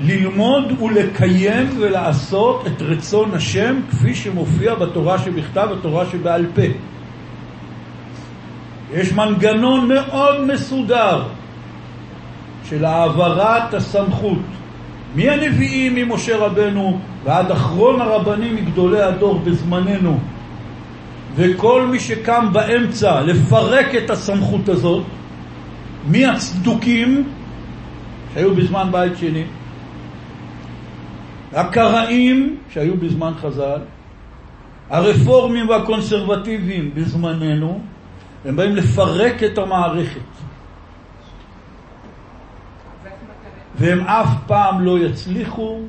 [0.00, 6.62] ללמוד ולקיים ולעשות את רצון השם כפי שמופיע בתורה שבכתב ובתורה שבעל פה.
[8.92, 11.22] יש מנגנון מאוד מסודר
[12.64, 14.38] של העברת הסמכות
[15.14, 20.18] מהנביאים ממשה רבנו ועד אחרון הרבנים מגדולי הדור בזמננו
[21.34, 25.04] וכל מי שקם באמצע לפרק את הסמכות הזאת
[26.06, 27.28] מהצדוקים
[28.34, 29.44] שהיו בזמן בית שני
[31.52, 33.80] הקראים שהיו בזמן חז"ל,
[34.90, 37.80] הרפורמים והקונסרבטיבים בזמננו,
[38.44, 40.20] הם באים לפרק את המערכת.
[43.74, 45.80] והם אף פעם לא יצליחו,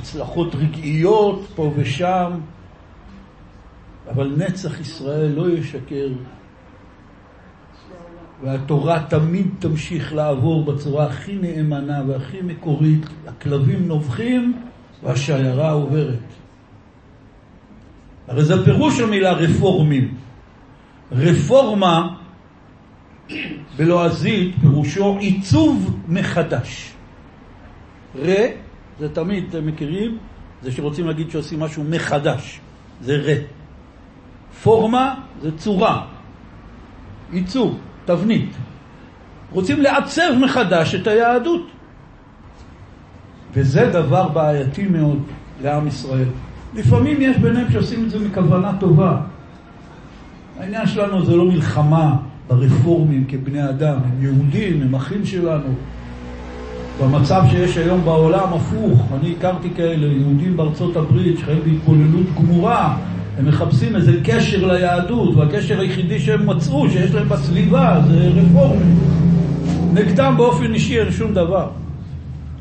[0.00, 2.32] הצלחות רגעיות פה ושם,
[4.10, 6.08] אבל נצח ישראל לא ישקר,
[8.42, 13.06] והתורה תמיד תמשיך לעבור בצורה הכי נאמנה והכי מקורית.
[13.26, 14.67] הכלבים נובחים
[15.02, 16.18] והשיירה עוברת.
[18.28, 20.14] הרי זה פירוש המילה רפורמים.
[21.12, 22.16] רפורמה
[23.76, 26.92] בלועזית פירושו עיצוב מחדש.
[28.24, 28.30] ר,
[28.98, 30.18] זה תמיד, אתם מכירים?
[30.62, 32.60] זה שרוצים להגיד שעושים משהו מחדש,
[33.00, 33.28] זה ר.
[34.62, 36.06] פורמה זה צורה,
[37.32, 38.50] עיצוב, תבנית.
[39.52, 41.70] רוצים לעצב מחדש את היהדות.
[43.54, 45.18] וזה דבר בעייתי מאוד
[45.62, 46.28] לעם ישראל.
[46.74, 49.16] לפעמים יש ביניהם שעושים את זה מכוונה טובה.
[50.60, 52.16] העניין שלנו זה לא מלחמה
[52.48, 55.74] ברפורמים כבני אדם, הם יהודים, הם אחים שלנו.
[57.00, 62.96] במצב שיש היום בעולם הפוך, אני הכרתי כאלה, יהודים בארצות הברית שחיים בהתבוללות גמורה,
[63.38, 68.98] הם מחפשים איזה קשר ליהדות, והקשר היחידי שהם מצאו, שיש להם בסביבה, זה רפורמים.
[69.94, 71.68] נגדם באופן אישי אין שום דבר.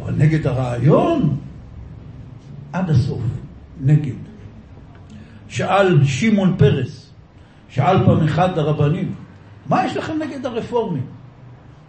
[0.08, 1.38] אבל נגד הרעיון,
[2.74, 3.22] עד הסוף,
[3.82, 4.13] נגד.
[5.48, 7.12] שאל שמעון פרס,
[7.70, 9.13] שאל פעם אחד הרבנים,
[9.70, 11.06] מה יש לכם נגד הרפורמים?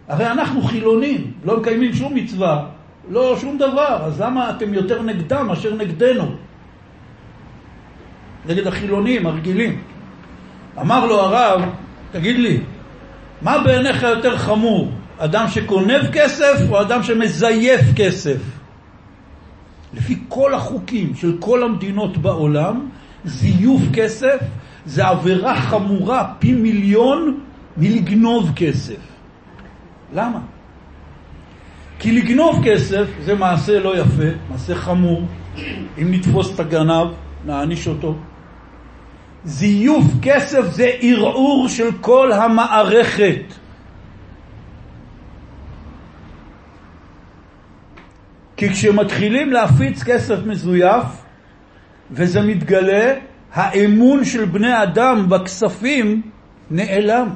[0.07, 2.65] הרי אנחנו חילונים, לא מקיימים שום מצווה,
[3.09, 6.35] לא שום דבר, אז למה אתם יותר נגדם מאשר נגדנו?
[8.45, 9.81] נגד החילונים הרגילים.
[10.81, 11.61] אמר לו הרב,
[12.11, 12.59] תגיד לי,
[13.41, 18.37] מה בעיניך יותר חמור, אדם שגונב כסף או אדם שמזייף כסף?
[19.93, 22.89] לפי כל החוקים של כל המדינות בעולם,
[23.25, 24.37] זיוף כסף
[24.85, 27.39] זה עבירה חמורה פי מיליון
[27.77, 28.99] מלגנוב כסף.
[30.13, 30.39] למה?
[31.99, 35.21] כי לגנוב כסף זה מעשה לא יפה, מעשה חמור.
[36.01, 37.07] אם נתפוס את הגנב,
[37.45, 38.15] נעניש אותו.
[39.45, 43.58] זיוף כסף זה ערעור של כל המערכת.
[48.59, 51.05] כי כשמתחילים להפיץ כסף מזויף,
[52.11, 53.13] וזה מתגלה,
[53.53, 56.21] האמון של בני אדם בכספים
[56.71, 57.29] נעלם.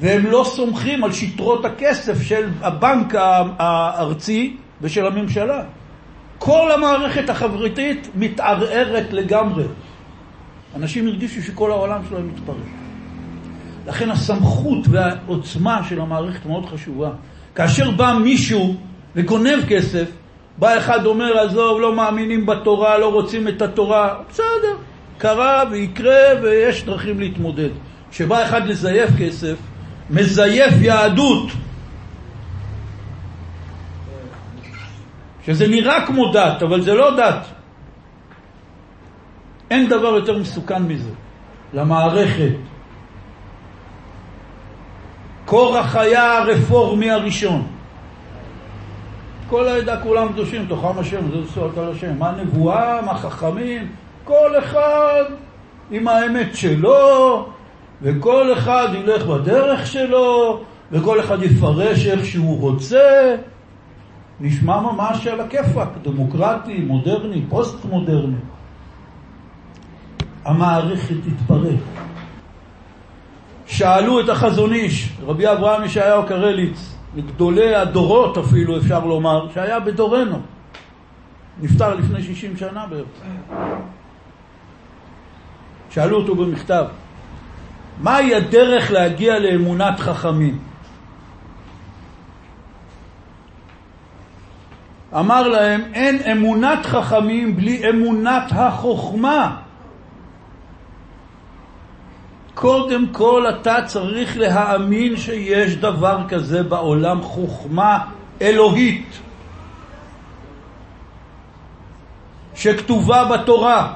[0.00, 3.14] והם לא סומכים על שטרות הכסף של הבנק
[3.58, 5.64] הארצי ושל הממשלה.
[6.38, 9.64] כל המערכת החברתית מתערערת לגמרי.
[10.76, 12.56] אנשים הרגישו שכל העולם שלהם מתפרק.
[13.86, 17.10] לכן הסמכות והעוצמה של המערכת מאוד חשובה.
[17.54, 18.76] כאשר בא מישהו
[19.16, 20.10] וגונב כסף,
[20.58, 24.76] בא אחד אומר, עזוב, לא מאמינים בתורה, לא רוצים את התורה, בסדר,
[25.18, 27.68] קרה ויקרה ויש דרכים להתמודד.
[28.10, 29.56] כשבא אחד לזייף כסף,
[30.10, 31.50] מזייף יהדות,
[35.46, 37.46] שזה נראה כמו דת, אבל זה לא דת.
[39.70, 41.10] אין דבר יותר מסוכן מזה
[41.72, 42.52] למערכת.
[45.44, 47.71] קורח היה הרפורמי הראשון.
[49.48, 52.18] כל העדה כולם קדושים, תוכם השם, זה צועק על השם.
[52.18, 53.88] מה נבואה, מה חכמים,
[54.24, 55.24] כל אחד
[55.90, 57.46] עם האמת שלו,
[58.02, 60.60] וכל אחד ילך בדרך שלו,
[60.92, 63.34] וכל אחד יפרש איך שהוא רוצה.
[64.40, 68.36] נשמע ממש על הכיפאק, דמוקרטי, מודרני, פוסט-מודרני.
[70.44, 71.80] המערכת תתפרק.
[73.66, 80.40] שאלו את החזון איש, רבי אברהם ישעיהו קרליץ, מגדולי הדורות אפילו אפשר לומר, שהיה בדורנו.
[81.60, 83.06] נפטר לפני 60 שנה בערך.
[85.90, 86.84] שאלו אותו במכתב,
[88.00, 90.58] מהי הדרך להגיע לאמונת חכמים?
[95.18, 99.56] אמר להם, אין אמונת חכמים בלי אמונת החוכמה.
[102.54, 107.98] קודם כל אתה צריך להאמין שיש דבר כזה בעולם, חוכמה
[108.42, 109.18] אלוהית,
[112.54, 113.92] שכתובה בתורה.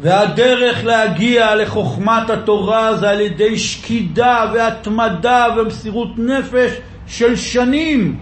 [0.00, 6.72] והדרך להגיע לחוכמת התורה זה על ידי שקידה והתמדה ומסירות נפש
[7.06, 8.18] של שנים.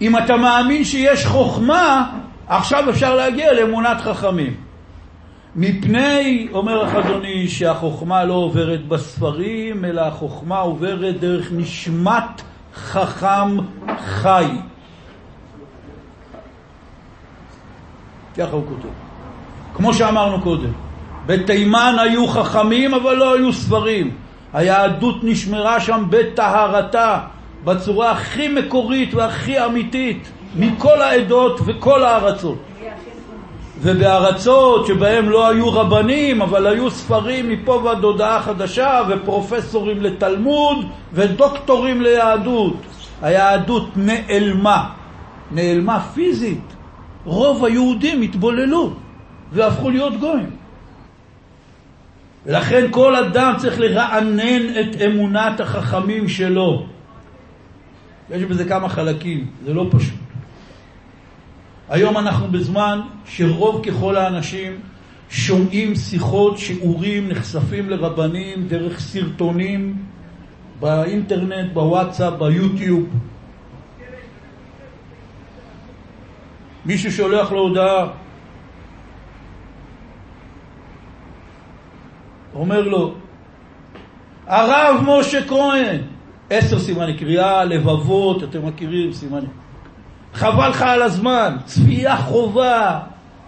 [0.00, 2.10] אם אתה מאמין שיש חוכמה,
[2.48, 4.67] עכשיו אפשר להגיע לאמונת חכמים.
[5.56, 12.42] מפני, אומר החזון איש, שהחוכמה לא עוברת בספרים, אלא החוכמה עוברת דרך נשמת
[12.74, 13.56] חכם
[13.98, 14.46] חי.
[18.36, 18.88] ככה הוא כותב.
[19.74, 20.70] כמו שאמרנו קודם,
[21.26, 24.10] בתימן היו חכמים אבל לא היו ספרים.
[24.52, 27.20] היהדות נשמרה שם בטהרתה,
[27.64, 32.58] בצורה הכי מקורית והכי אמיתית, מכל העדות וכל הארצות.
[33.80, 42.02] ובארצות שבהם לא היו רבנים, אבל היו ספרים מפה ועד הודעה חדשה, ופרופסורים לתלמוד, ודוקטורים
[42.02, 42.76] ליהדות.
[43.22, 44.90] היהדות נעלמה,
[45.50, 46.74] נעלמה פיזית.
[47.24, 48.92] רוב היהודים התבוללו
[49.52, 50.50] והפכו להיות גויים.
[52.46, 56.86] ולכן כל אדם צריך לרענן את אמונת החכמים שלו.
[58.30, 60.27] יש בזה כמה חלקים, זה לא פשוט.
[61.88, 64.72] היום אנחנו בזמן שרוב ככל האנשים
[65.30, 69.96] שומעים שיחות, שיעורים, נחשפים לרבנים דרך סרטונים
[70.80, 73.08] באינטרנט, בוואטסאפ, ביוטיוב.
[76.86, 78.06] מישהו שולח לו הודעה,
[82.54, 83.14] אומר לו,
[84.46, 86.00] הרב משה כהן,
[86.50, 89.67] עשר סימני קריאה, לבבות, אתם מכירים סימנים.
[90.34, 92.98] חבל לך על הזמן, צפייה חובה,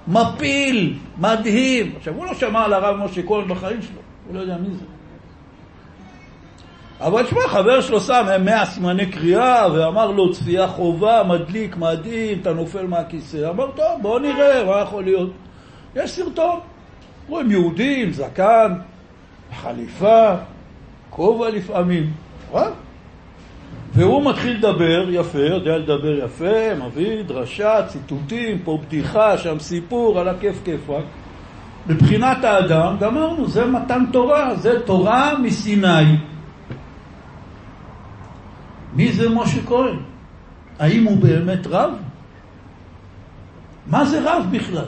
[0.08, 1.92] מפיל, מדהים.
[1.96, 4.84] עכשיו, הוא לא שמע על הרב משה כהן בחיים שלו, הוא לא יודע מי זה.
[7.00, 12.52] אבל תשמע, חבר שלו שם מאה סימני קריאה ואמר לו צפייה חובה, מדליק, מדהים, אתה
[12.52, 13.50] נופל מהכיסא.
[13.50, 15.30] אמר, טוב, בוא נראה, מה יכול להיות?
[15.96, 16.60] יש סרטון.
[17.28, 18.74] רואים יהודים, זקן,
[19.62, 20.34] חליפה,
[21.10, 22.12] כובע לפעמים.
[23.94, 30.28] והוא מתחיל לדבר יפה, יודע לדבר יפה, מביא דרשה, ציטוטים, פה בדיחה, שם סיפור, על
[30.28, 31.04] הכיף כיפאק.
[31.86, 36.16] מבחינת האדם, גמרנו, זה מתן תורה, זה תורה מסיני.
[38.94, 39.96] מי זה משה כהן?
[40.78, 41.90] האם הוא באמת רב?
[43.86, 44.84] מה זה רב בכלל?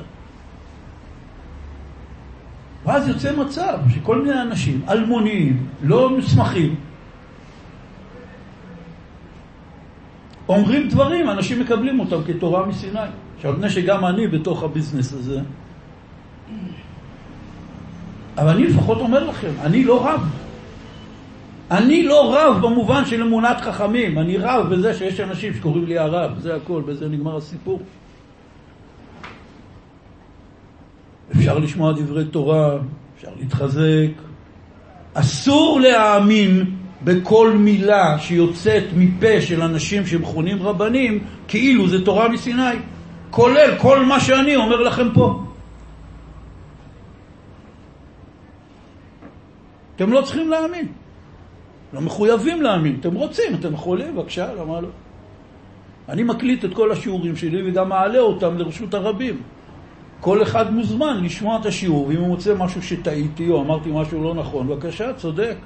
[2.87, 6.75] ואז יוצא מצב שכל מיני אנשים אלמוניים, לא מוסמכים,
[10.53, 12.99] אומרים דברים, אנשים מקבלים אותם כתורה מסיני.
[13.37, 15.41] עכשיו, מפני שגם אני בתוך הביזנס הזה,
[18.39, 20.31] אבל אני לפחות אומר לכם, אני לא רב.
[21.71, 26.39] אני לא רב במובן של אמונת חכמים, אני רב בזה שיש אנשים שקוראים לי הרב,
[26.39, 27.81] זה הכל, בזה נגמר הסיפור.
[31.37, 32.77] אפשר לשמוע דברי תורה,
[33.17, 34.11] אפשר להתחזק.
[35.15, 42.77] אסור להאמין בכל מילה שיוצאת מפה של אנשים שמכונים רבנים, כאילו זה תורה מסיני,
[43.31, 45.43] כולל כל מה שאני אומר לכם פה.
[49.97, 50.87] אתם לא צריכים להאמין.
[51.93, 52.97] לא מחויבים להאמין.
[53.01, 54.89] אתם רוצים, אתם יכולים, בבקשה, למה לא?
[56.09, 59.43] אני מקליט את כל השיעורים שלי וגם מעלה אותם לרשות הרבים.
[60.21, 64.35] כל אחד מוזמן לשמוע את השיעור, ואם הוא מוצא משהו שטעיתי או אמרתי משהו לא
[64.35, 65.57] נכון, בבקשה, צודק.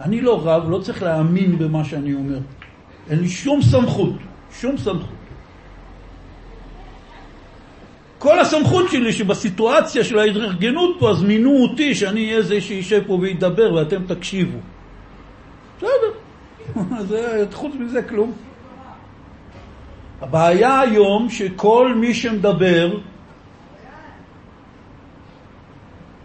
[0.00, 2.38] אני לא רב, לא צריך להאמין במה שאני אומר.
[3.10, 4.12] אין לי שום סמכות,
[4.60, 5.14] שום סמכות.
[8.18, 13.12] כל הסמכות שלי שבסיטואציה של ההתארגנות פה, אז מינו אותי שאני אהיה זה שישב פה
[13.12, 14.58] וידבר ואתם תקשיבו.
[15.78, 16.12] בסדר,
[17.52, 18.32] חוץ מזה כלום.
[20.20, 22.98] הבעיה היום שכל מי שמדבר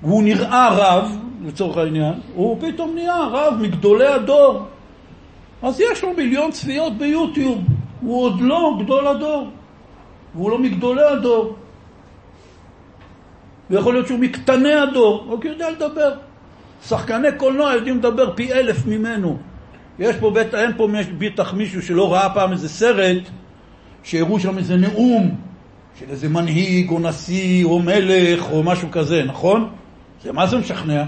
[0.02, 4.66] הוא נראה רב, לצורך העניין, הוא פתאום נהיה רב מגדולי הדור.
[5.62, 7.62] אז יש לו מיליון צפיות ביוטיוב,
[8.02, 9.48] הוא עוד לא גדול הדור,
[10.36, 11.56] והוא לא מגדולי הדור.
[13.70, 16.14] ויכול להיות שהוא מקטני הדור, רק יודע לדבר.
[16.88, 19.38] שחקני קולנוע יודעים לדבר פי אלף ממנו.
[20.00, 20.88] יש פה בית, אין פה
[21.18, 23.24] בטח מישהו שלא ראה פעם איזה סרט
[24.04, 25.36] שהראו שם איזה נאום
[26.00, 29.70] של איזה מנהיג או נשיא או מלך או משהו כזה, נכון?
[30.24, 31.04] זה מה זה משכנע?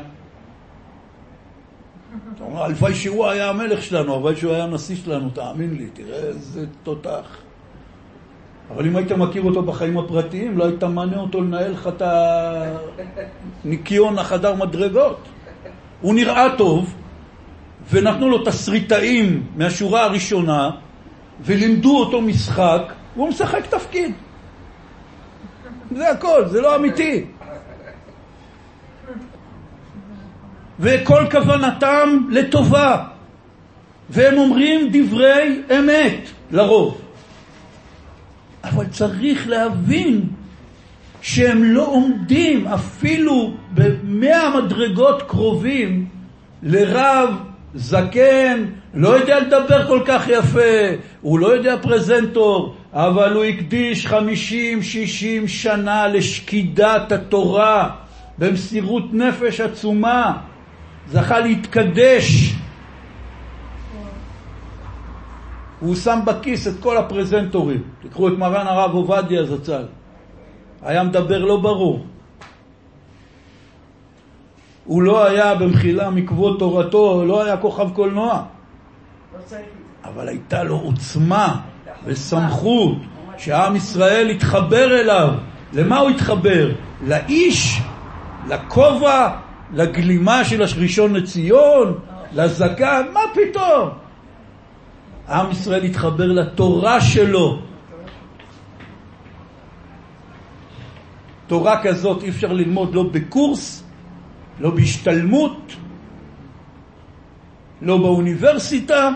[2.51, 6.65] אומר, הלוואי שהוא היה המלך שלנו, הלוואי שהוא היה הנשיא שלנו, תאמין לי, תראה איזה
[6.83, 7.37] תותח.
[8.75, 12.01] אבל אם היית מכיר אותו בחיים הפרטיים, לא היית מענה אותו לנהל לך את
[13.65, 15.17] הניקיון החדר מדרגות.
[16.01, 16.93] הוא נראה טוב,
[17.91, 20.69] ונתנו לו תסריטאים מהשורה הראשונה,
[21.41, 24.13] ולימדו אותו משחק, והוא משחק תפקיד.
[25.95, 27.25] זה הכל, זה לא אמיתי.
[30.81, 32.97] וכל כוונתם לטובה,
[34.09, 37.01] והם אומרים דברי אמת, לרוב.
[38.63, 40.21] אבל צריך להבין
[41.21, 46.05] שהם לא עומדים אפילו במאה מדרגות קרובים
[46.63, 47.29] לרב
[47.75, 54.83] זקן, לא יודע לדבר כל כך יפה, הוא לא יודע פרזנטור, אבל הוא הקדיש חמישים,
[54.83, 57.89] שישים שנה לשקידת התורה
[58.37, 60.37] במסירות נפש עצומה,
[61.09, 62.55] זכה להתקדש.
[65.79, 67.83] הוא שם בכיס את כל הפרזנטורים.
[68.01, 69.85] תיקחו את מרן הרב עובדיה זצ"ל.
[70.81, 72.05] היה מדבר לא ברור.
[74.85, 78.43] הוא לא היה במחילה מכבוד תורתו, לא היה כוכב קולנוע.
[80.03, 81.59] אבל הייתה לו עוצמה
[82.05, 82.97] וסמכות
[83.37, 85.29] שעם ישראל התחבר אליו.
[85.73, 86.71] למה הוא התחבר?
[87.01, 87.81] לאיש,
[88.47, 89.29] לכובע,
[89.73, 91.99] לגלימה של הראשון לציון,
[92.33, 93.89] לזקן, מה פתאום?
[95.29, 97.59] עם ישראל התחבר לתורה שלו.
[101.47, 103.83] תורה כזאת אי אפשר ללמוד לא בקורס,
[104.59, 105.75] לא בהשתלמות,
[107.81, 109.09] לא באוניברסיטה.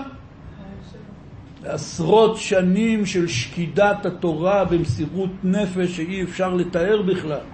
[1.65, 7.45] עשרות שנים של שקידת התורה במסירות נפש שאי אפשר לתאר בכלל.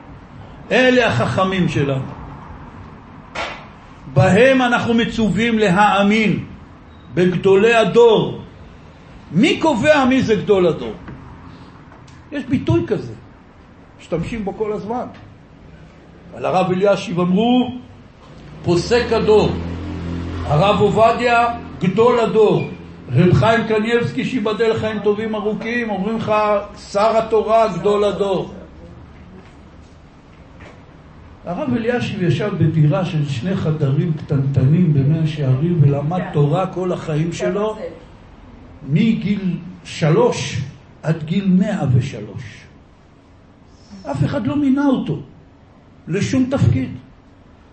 [0.71, 2.20] אלה החכמים שלנו.
[4.13, 6.45] בהם אנחנו מצווים להאמין,
[7.13, 8.41] בגדולי הדור.
[9.31, 10.93] מי קובע מי זה גדול הדור?
[12.31, 13.13] יש ביטוי כזה,
[13.99, 15.05] משתמשים בו כל הזמן.
[16.35, 17.71] על הרב אלישיב אמרו,
[18.63, 19.49] פוסק הדור.
[20.45, 21.47] הרב עובדיה,
[21.79, 22.69] גדול הדור.
[23.11, 26.31] רב חיים קניאבסקי, שיבדל חיים טובים ארוכים, אומרים לך,
[26.91, 28.53] שר התורה, גדול הדור.
[31.45, 37.77] הרב אלישיב ישב בדירה של שני חדרים קטנטנים במאה שערים ולמד תורה כל החיים שלו
[38.89, 40.61] מגיל שלוש
[41.03, 42.65] עד גיל מאה ושלוש.
[44.11, 45.19] אף אחד לא מינה אותו
[46.07, 46.89] לשום תפקיד.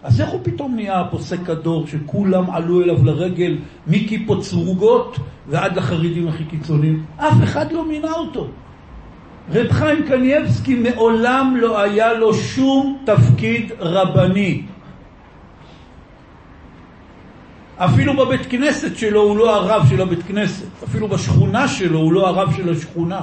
[0.03, 5.17] אז איך הוא פתאום נהיה הפוסק הדור שכולם עלו אליו לרגל מכיפות סרוגות
[5.49, 7.05] ועד לחרדים הכי קיצוניים?
[7.17, 8.49] אף אחד לא מינה אותו.
[9.53, 14.63] רב חיים קנייבסקי מעולם לא היה לו שום תפקיד רבני.
[17.77, 22.29] אפילו בבית כנסת שלו הוא לא הרב של הבית כנסת, אפילו בשכונה שלו הוא לא
[22.29, 23.21] הרב של השכונה.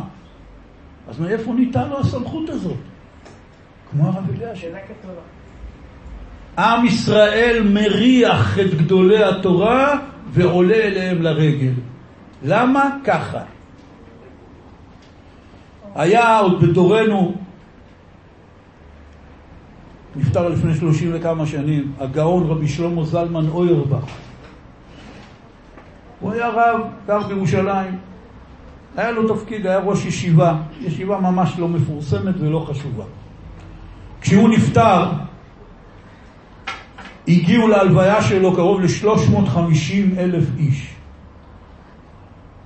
[1.09, 2.77] אז מאיפה ניתן לו הסמכות הזאת?
[3.91, 4.55] כמו הרב אליהו.
[6.57, 9.99] עם ישראל מריח את גדולי התורה
[10.31, 11.73] ועולה אליהם לרגל.
[12.43, 12.89] למה?
[13.03, 13.54] ככה.
[15.95, 17.33] היה עוד בדורנו,
[20.15, 24.05] נפטר לפני שלושים וכמה שנים, הגאון רבי שלמה זלמן אוירבך.
[26.19, 27.97] הוא היה רב, גר בירושלים,
[28.97, 33.03] היה לו תפקיד, היה ראש ישיבה, ישיבה ממש לא מפורסמת ולא חשובה.
[34.21, 35.11] כשהוא נפטר,
[37.27, 40.94] הגיעו להלוויה שלו קרוב ל-350 אלף איש.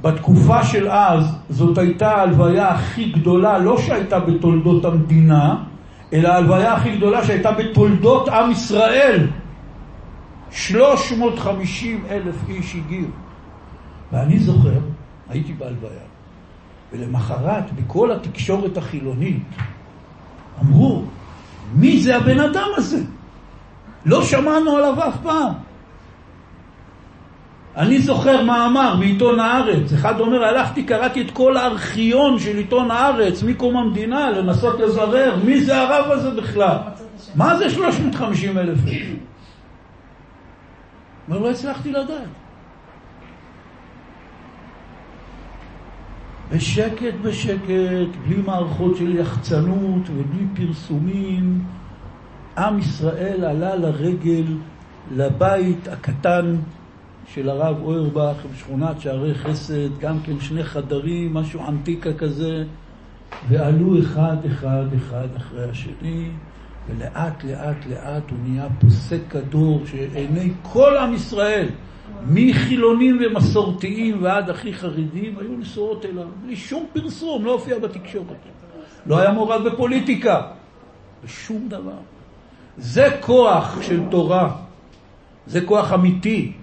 [0.01, 5.63] בתקופה של אז זאת הייתה ההלוויה הכי גדולה, לא שהייתה בתולדות המדינה,
[6.13, 9.27] אלא ההלוויה הכי גדולה שהייתה בתולדות עם ישראל.
[10.51, 13.07] 350 אלף איש הגיעו.
[14.11, 14.79] ואני זוכר,
[15.29, 16.09] הייתי בהלוויה,
[16.91, 19.43] ולמחרת בכל התקשורת החילונית
[20.61, 21.03] אמרו,
[21.75, 23.01] מי זה הבן אדם הזה?
[24.05, 25.53] לא שמענו עליו אף פעם.
[27.77, 33.43] אני זוכר מאמר בעיתון הארץ, אחד אומר, הלכתי, קראתי את כל הארכיון של עיתון הארץ
[33.43, 36.77] מקום המדינה לנסות לברר מי זה הרב הזה בכלל.
[37.35, 39.03] מה זה 350 אלף איש?
[41.27, 42.27] אומר, לא הצלחתי לדעת.
[46.51, 51.61] בשקט בשקט, בלי מערכות של יחצנות ובלי פרסומים,
[52.57, 54.45] עם ישראל עלה לרגל
[55.11, 56.55] לבית הקטן
[57.33, 62.63] של הרב אוירבך בשכונת שערי חסד, גם כן שני חדרים, משהו ענתיקה כזה,
[63.49, 66.29] ועלו אחד אחד אחד אחרי השני,
[66.89, 71.67] ולאט לאט לאט הוא נהיה פוסק הדור שעיני כל עם ישראל,
[72.27, 78.37] מחילונים ומסורתיים ועד הכי חרדים, היו נשואות אליו, בלי שום פרסום, לא הופיע בתקשורת.
[79.05, 80.41] לא היה מעורב בפוליטיקה,
[81.23, 81.99] בשום דבר.
[82.77, 84.55] זה כוח של תורה,
[85.47, 86.53] זה כוח אמיתי.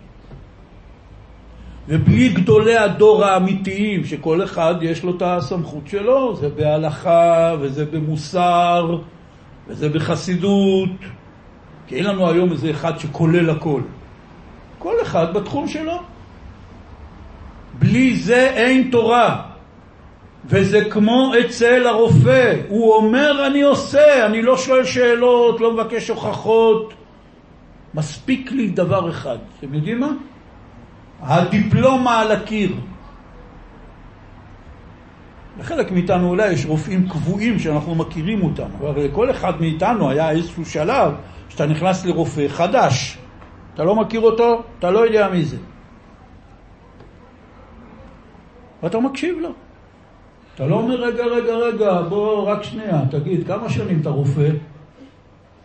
[1.88, 8.98] ובלי גדולי הדור האמיתיים, שכל אחד יש לו את הסמכות שלו, זה בהלכה, וזה במוסר,
[9.68, 10.90] וזה בחסידות,
[11.86, 13.80] כי אין לנו היום איזה אחד שכולל הכל.
[14.78, 16.02] כל אחד בתחום שלו.
[17.78, 19.42] בלי זה אין תורה.
[20.48, 26.94] וזה כמו אצל הרופא, הוא אומר אני עושה, אני לא שואל שאלות, לא מבקש הוכחות.
[27.94, 30.12] מספיק לי דבר אחד, אתם יודעים מה?
[31.22, 32.76] הדיפלומה על הקיר.
[35.58, 40.64] לחלק מאיתנו אולי יש רופאים קבועים שאנחנו מכירים אותם, אבל לכל אחד מאיתנו היה איזשהו
[40.64, 41.12] שלב
[41.48, 43.18] שאתה נכנס לרופא חדש.
[43.74, 45.56] אתה לא מכיר אותו, אתה לא יודע מי זה.
[48.82, 49.50] ואתה מקשיב לו.
[50.54, 54.48] אתה לא אומר, רגע, רגע, רגע, בוא רק שנייה, תגיד, כמה שנים אתה רופא?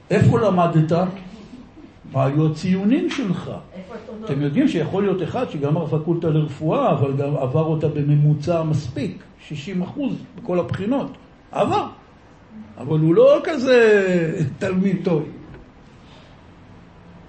[0.10, 0.92] איפה למדת?
[2.12, 3.52] מה היו הציונים שלך?
[4.26, 9.82] אתם יודעים שיכול להיות אחד שגמר פקולטה לרפואה, אבל גם עבר אותה בממוצע מספיק, 60
[9.82, 11.12] אחוז בכל הבחינות.
[11.52, 11.88] עבר.
[12.78, 15.24] אבל הוא לא כזה תלמיד טוב.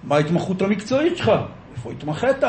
[0.03, 1.31] מה ההתמחות המקצועית שלך?
[1.75, 2.43] איפה התמחית?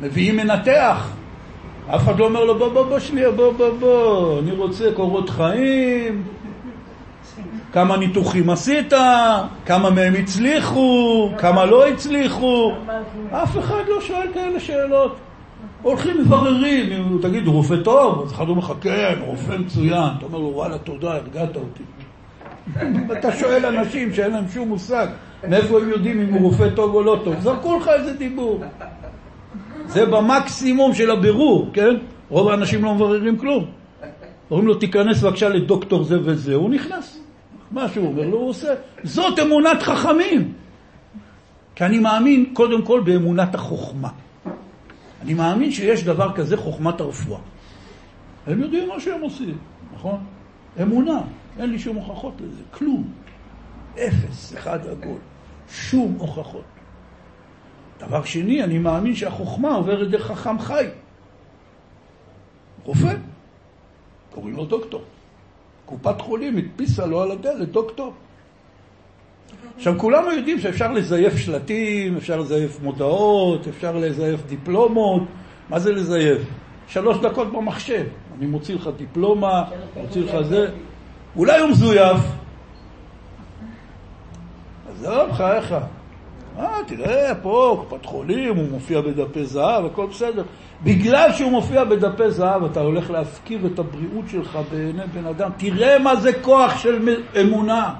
[0.00, 1.12] מביאים מנתח.
[1.86, 5.30] אף אחד לא אומר לו, בוא, בוא, בוא, שנייה, בוא, בוא, בוא, אני רוצה קורות
[5.30, 6.24] חיים,
[7.72, 8.92] כמה ניתוחים עשית,
[9.66, 12.72] כמה מהם הצליחו, כמה לא הצליחו.
[13.30, 15.16] אף אחד לא שואל כאלה שאלות.
[15.82, 18.22] הולכים מבררים, תגיד, רופא טוב?
[18.26, 20.10] אז אחד אומר לך, כן, רופא מצוין.
[20.18, 21.82] אתה אומר לו, וואלה, תודה, הרגעת אותי.
[23.12, 25.06] אתה שואל אנשים שאין להם שום מושג
[25.48, 27.40] מאיפה הם יודעים אם הוא רופא טוב או לא טוב.
[27.40, 28.62] זרקו לך איזה דיבור.
[29.86, 31.96] זה במקסימום של הבירור, כן?
[32.28, 33.64] רוב האנשים לא מבררים כלום.
[34.50, 37.21] אומרים לו, תיכנס בבקשה לדוקטור זה וזה, הוא נכנס.
[37.72, 38.74] מה שהוא אומר לו, הוא עושה.
[39.02, 40.52] זאת אמונת חכמים.
[41.74, 44.08] כי אני מאמין קודם כל באמונת החוכמה.
[45.22, 47.40] אני מאמין שיש דבר כזה חוכמת הרפואה.
[48.46, 49.58] הם יודעים מה שהם עושים,
[49.94, 50.24] נכון?
[50.82, 51.20] אמונה,
[51.58, 53.12] אין לי שום הוכחות לזה, כלום.
[53.94, 55.18] אפס, אחד עגול.
[55.68, 56.64] שום הוכחות.
[57.98, 60.86] דבר שני, אני מאמין שהחוכמה עוברת דרך חכם חי.
[62.84, 63.14] רופא,
[64.30, 65.02] קוראים לו דוקטור.
[65.86, 68.12] קופת חולים הדפיסה לו על הדלת דוקטור.
[69.76, 75.22] עכשיו, כולנו יודעים שאפשר לזייף שלטים, אפשר לזייף מודעות, אפשר לזייף דיפלומות.
[75.68, 76.42] מה זה לזייף?
[76.88, 78.06] שלוש דקות במחשב.
[78.38, 79.64] אני מוציא לך דיפלומה,
[79.96, 80.68] מוציא לך זה.
[81.36, 82.20] אולי הוא מזויף.
[84.90, 85.74] עזוב, בחייך.
[86.58, 90.42] אה, תראה, פה, קופת חולים, הוא מופיע בדפי זהב, הכל בסדר.
[90.84, 95.50] בגלל שהוא מופיע בדפי זהב, אתה הולך להפקיר את הבריאות שלך בעיני בן אדם.
[95.56, 97.94] תראה מה זה כוח של אמונה.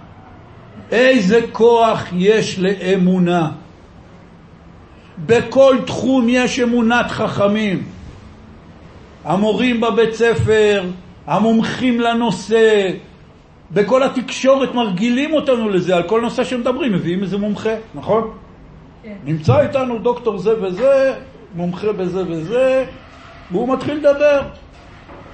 [0.91, 3.51] איזה כוח יש לאמונה.
[5.27, 7.83] בכל תחום יש אמונת חכמים.
[9.25, 10.85] המורים בבית ספר,
[11.27, 12.91] המומחים לנושא,
[13.73, 18.31] בכל התקשורת מרגילים אותנו לזה, על כל נושא שמדברים, מביאים איזה מומחה, נכון?
[19.03, 19.15] כן.
[19.25, 21.15] נמצא איתנו דוקטור זה וזה,
[21.55, 22.85] מומחה בזה וזה,
[23.51, 24.41] והוא מתחיל לדבר.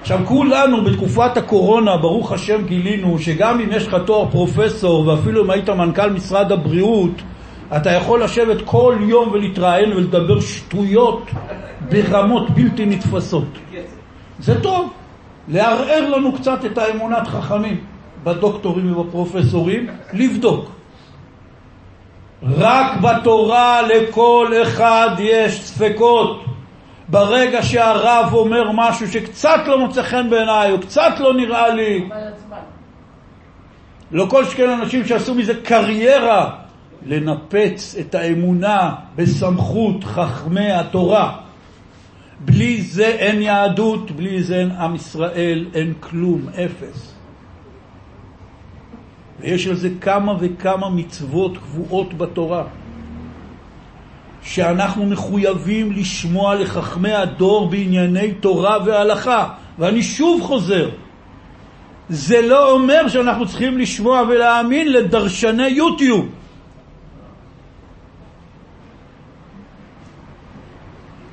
[0.01, 5.51] עכשיו כולנו בתקופת הקורונה, ברוך השם גילינו שגם אם יש לך תואר פרופסור ואפילו אם
[5.51, 7.22] היית מנכ"ל משרד הבריאות,
[7.76, 11.30] אתה יכול לשבת כל יום ולהתראיין ולדבר שטויות
[11.89, 13.49] ברמות בלתי נתפסות.
[14.39, 14.93] זה טוב,
[15.49, 17.80] לערער לנו קצת את האמונת חכמים
[18.25, 20.71] בדוקטורים ובפרופסורים, לבדוק.
[22.43, 26.45] רק בתורה לכל אחד יש ספקות.
[27.09, 32.09] ברגע שהרב אומר משהו שקצת לא מוצא חן בעיניי, או קצת לא נראה לי,
[34.11, 36.51] לא כל שכן אנשים שעשו מזה קריירה,
[37.07, 41.37] לנפץ את האמונה בסמכות חכמי התורה.
[42.41, 47.08] בלי זה אין יהדות, בלי זה אין עם ישראל, אין כלום, אפס.
[49.41, 52.64] ויש על זה כמה וכמה מצוות קבועות בתורה.
[54.43, 59.49] שאנחנו מחויבים לשמוע לחכמי הדור בענייני תורה והלכה.
[59.78, 60.89] ואני שוב חוזר,
[62.09, 66.28] זה לא אומר שאנחנו צריכים לשמוע ולהאמין לדרשני יוטיוב.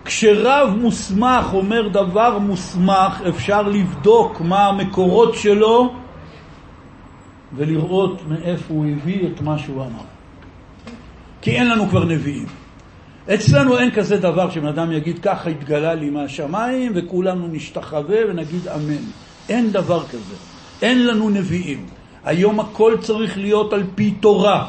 [0.06, 5.94] כשרב מוסמך אומר דבר מוסמך, אפשר לבדוק מה המקורות שלו
[7.56, 10.06] ולראות מאיפה הוא הביא את מה שהוא אמר.
[11.42, 12.46] כי אין לנו כבר נביאים.
[13.34, 19.04] אצלנו אין כזה דבר שבן אדם יגיד ככה התגלה לי מהשמיים וכולנו נשתחווה ונגיד אמן.
[19.50, 20.36] אין דבר כזה.
[20.82, 21.86] אין לנו נביאים.
[22.26, 24.68] היום הכל צריך להיות על פי תורה.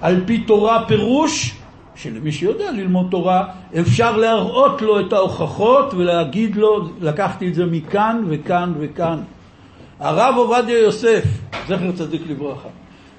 [0.00, 1.54] על פי תורה פירוש
[1.96, 3.46] שלמי שיודע ללמוד תורה
[3.80, 9.18] אפשר להראות לו את ההוכחות ולהגיד לו לקחתי את זה מכאן וכאן וכאן.
[10.00, 11.24] הרב עובדיה יוסף,
[11.68, 12.68] זכר צדיק לברכה,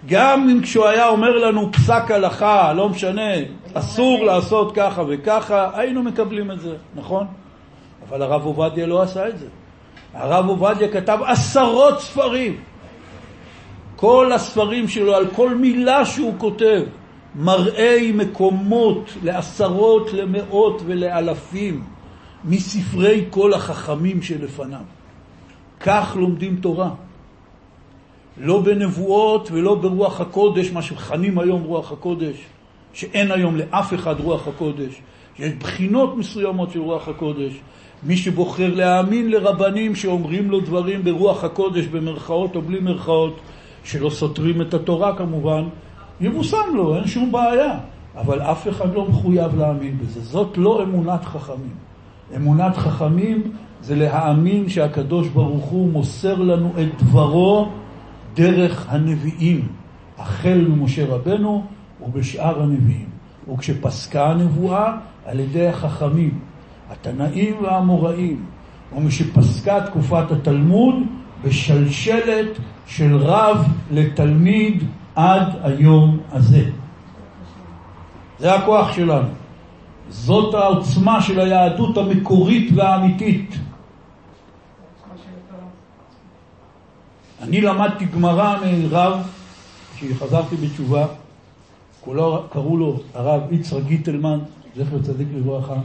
[0.05, 3.31] גם אם כשהוא היה אומר לנו פסק הלכה, לא משנה,
[3.73, 7.27] אסור לעשות ככה וככה, היינו מקבלים את זה, נכון?
[8.09, 9.47] אבל הרב עובדיה לא עשה את זה.
[10.13, 12.57] הרב עובדיה כתב עשרות ספרים.
[13.95, 16.81] כל הספרים שלו, על כל מילה שהוא כותב,
[17.35, 21.83] מראי מקומות לעשרות, למאות ולאלפים
[22.43, 24.79] מספרי כל החכמים שלפניו.
[25.85, 26.89] כך לומדים תורה.
[28.37, 32.35] לא בנבואות ולא ברוח הקודש, מה שמכנים היום רוח הקודש,
[32.93, 35.01] שאין היום לאף אחד רוח הקודש.
[35.39, 37.53] יש בחינות מסוימות של רוח הקודש.
[38.03, 43.39] מי שבוחר להאמין לרבנים שאומרים לו דברים ברוח הקודש, במרכאות או בלי מרכאות,
[43.83, 45.63] שלא סותרים את התורה כמובן,
[46.21, 47.79] יבושם לו, אין שום בעיה.
[48.17, 50.21] אבל אף אחד לא מחויב להאמין בזה.
[50.21, 51.75] זאת לא אמונת חכמים.
[52.35, 53.51] אמונת חכמים
[53.85, 57.69] זה להאמין שהקדוש ברוך הוא מוסר לנו את דברו
[58.33, 59.67] דרך הנביאים,
[60.17, 61.63] החל ממשה רבנו
[62.05, 63.09] ובשאר הנביאים.
[63.53, 66.39] וכשפסקה הנבואה על ידי החכמים,
[66.91, 68.45] התנאים והאמוראים,
[68.97, 70.95] ומשפסקה תקופת התלמוד
[71.43, 72.57] בשלשלת
[72.87, 74.83] של רב לתלמיד
[75.15, 76.69] עד היום הזה.
[78.39, 79.27] זה הכוח שלנו.
[80.09, 83.55] זאת העוצמה של היהדות המקורית והאמיתית.
[87.47, 89.27] אני למדתי גמרא מרב,
[89.95, 91.07] כשחזרתי בתשובה,
[92.01, 94.39] כולו, קראו לו הרב יצחק גיטלמן,
[94.75, 95.75] זכר צדיק לברכה.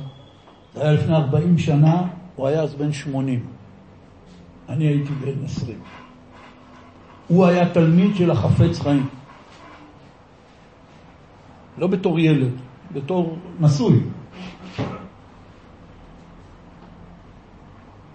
[0.75, 2.03] זה היה לפני 40 שנה,
[2.37, 3.41] הוא היה אז בן 80.
[4.69, 5.79] אני הייתי בן 20.
[7.29, 9.07] הוא היה תלמיד של החפץ חיים.
[11.79, 12.53] לא בתור ילד,
[12.93, 14.01] בתור נשוי.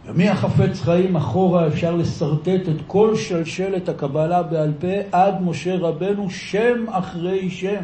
[0.08, 6.86] ומהחפץ חיים אחורה אפשר לשרטט את כל שלשלת הקבלה בעל פה עד משה רבנו שם
[6.89, 7.84] אחרי שם.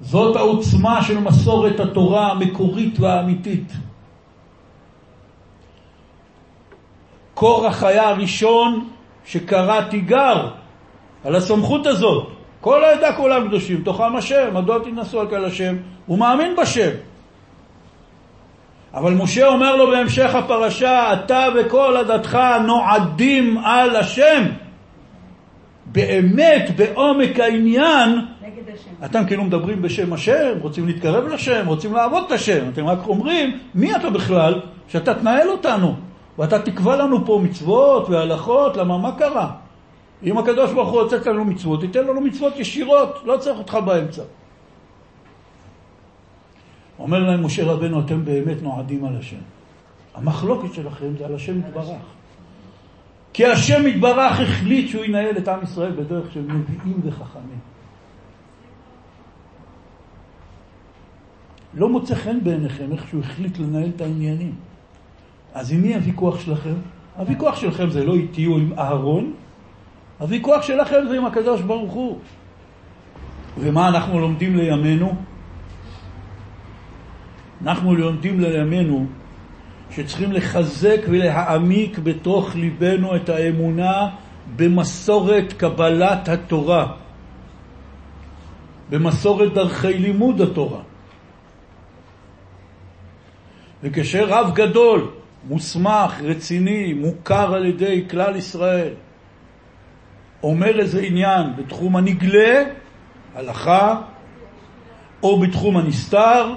[0.00, 3.72] זאת העוצמה של מסורת התורה המקורית והאמיתית.
[7.34, 8.88] קורח היה הראשון
[9.24, 10.48] שקרא תיגר
[11.24, 12.28] על הסמכות הזאת.
[12.60, 15.76] כל העדה כולם קדושים, תוכם השם, מדוע תנסו על כל השם?
[16.06, 16.90] הוא מאמין בשם.
[18.94, 24.44] אבל משה אומר לו בהמשך הפרשה, אתה וכל עדתך נועדים על השם.
[25.86, 28.18] באמת, בעומק העניין,
[29.04, 32.68] אתם כאילו מדברים בשם השם, רוצים להתקרב לשם, רוצים לעבוד את השם.
[32.72, 35.94] אתם רק אומרים, מי אתה בכלל שאתה תנהל אותנו?
[36.38, 39.50] ואתה תקבע לנו פה מצוות והלכות, למה מה קרה?
[40.24, 44.22] אם הקדוש ברוך הוא לתת לנו מצוות, ייתן לנו מצוות ישירות, לא צריך אותך באמצע.
[47.00, 49.36] אומר להם משה רבנו, אתם באמת נועדים על השם.
[50.14, 52.02] המחלוקת שלכם זה על השם יתברך.
[53.32, 57.58] כי השם יתברך החליט שהוא ינהל את עם ישראל בדרך של נביאים וחכמים.
[61.74, 64.54] לא מוצא חן בעיניכם איך שהוא החליט לנהל את העניינים.
[65.54, 66.74] אז עם מי הוויכוח שלכם?
[67.16, 69.32] הוויכוח שלכם זה לא איתי או עם אהרון,
[70.18, 72.18] הוויכוח שלכם זה עם הקדוש ברוך הוא.
[73.58, 75.29] ומה אנחנו לומדים לימינו?
[77.62, 79.06] אנחנו לומדים לימינו
[79.90, 84.08] שצריכים לחזק ולהעמיק בתוך ליבנו את האמונה
[84.56, 86.92] במסורת קבלת התורה,
[88.90, 90.80] במסורת דרכי לימוד התורה.
[93.82, 95.10] וכשרב גדול,
[95.48, 98.92] מוסמך, רציני, מוכר על ידי כלל ישראל,
[100.42, 102.62] אומר איזה עניין בתחום הנגלה,
[103.34, 104.00] הלכה,
[105.22, 106.54] או בתחום הנסתר,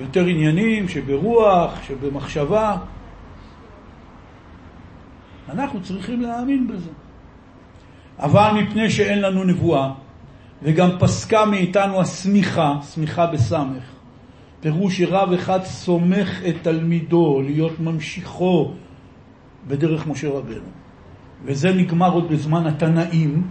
[0.00, 2.76] יותר עניינים שברוח, שבמחשבה.
[5.52, 6.90] אנחנו צריכים להאמין בזה.
[8.18, 9.92] אבל מפני שאין לנו נבואה,
[10.62, 13.82] וגם פסקה מאיתנו השמיכה, שמיכה בסמך,
[14.60, 18.72] פירוש שרב אחד סומך את תלמידו להיות ממשיכו
[19.68, 20.68] בדרך משה רבנו.
[21.44, 23.42] וזה נגמר עוד בזמן התנאים.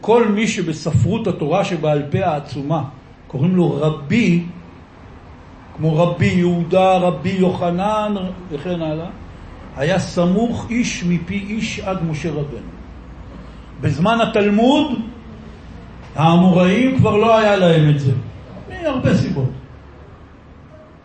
[0.00, 2.84] כל מי שבספרות התורה שבעל פה העצומה
[3.26, 4.44] קוראים לו רבי,
[5.78, 8.14] כמו רבי יהודה, רבי יוחנן
[8.50, 9.06] וכן הלאה,
[9.76, 12.70] היה סמוך איש מפי איש עד משה רבנו.
[13.80, 15.00] בזמן התלמוד
[16.16, 18.12] האמוראים כבר לא היה להם את זה,
[18.68, 19.50] מהרבה סיבות.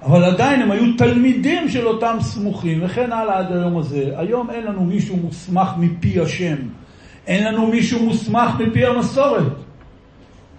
[0.06, 4.12] אבל עדיין הם היו תלמידים של אותם סמוכים, וכן הלאה עד היום הזה.
[4.16, 6.56] היום אין לנו מישהו מוסמך מפי השם.
[7.28, 9.54] אין לנו מישהו מוסמך מפי המסורת.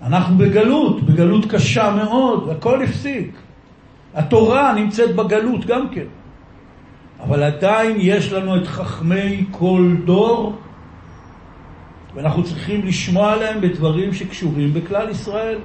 [0.03, 3.43] אנחנו בגלות, בגלות קשה מאוד, הכל הפסיק.
[4.15, 6.07] התורה נמצאת בגלות גם כן.
[7.21, 10.57] אבל עדיין יש לנו את חכמי כל דור,
[12.15, 15.59] ואנחנו צריכים לשמוע עליהם בדברים שקשורים בכלל ישראל.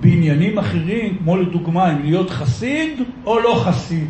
[0.00, 4.08] בעניינים אחרים, כמו לדוגמה, אם להיות חסיד או לא חסיד.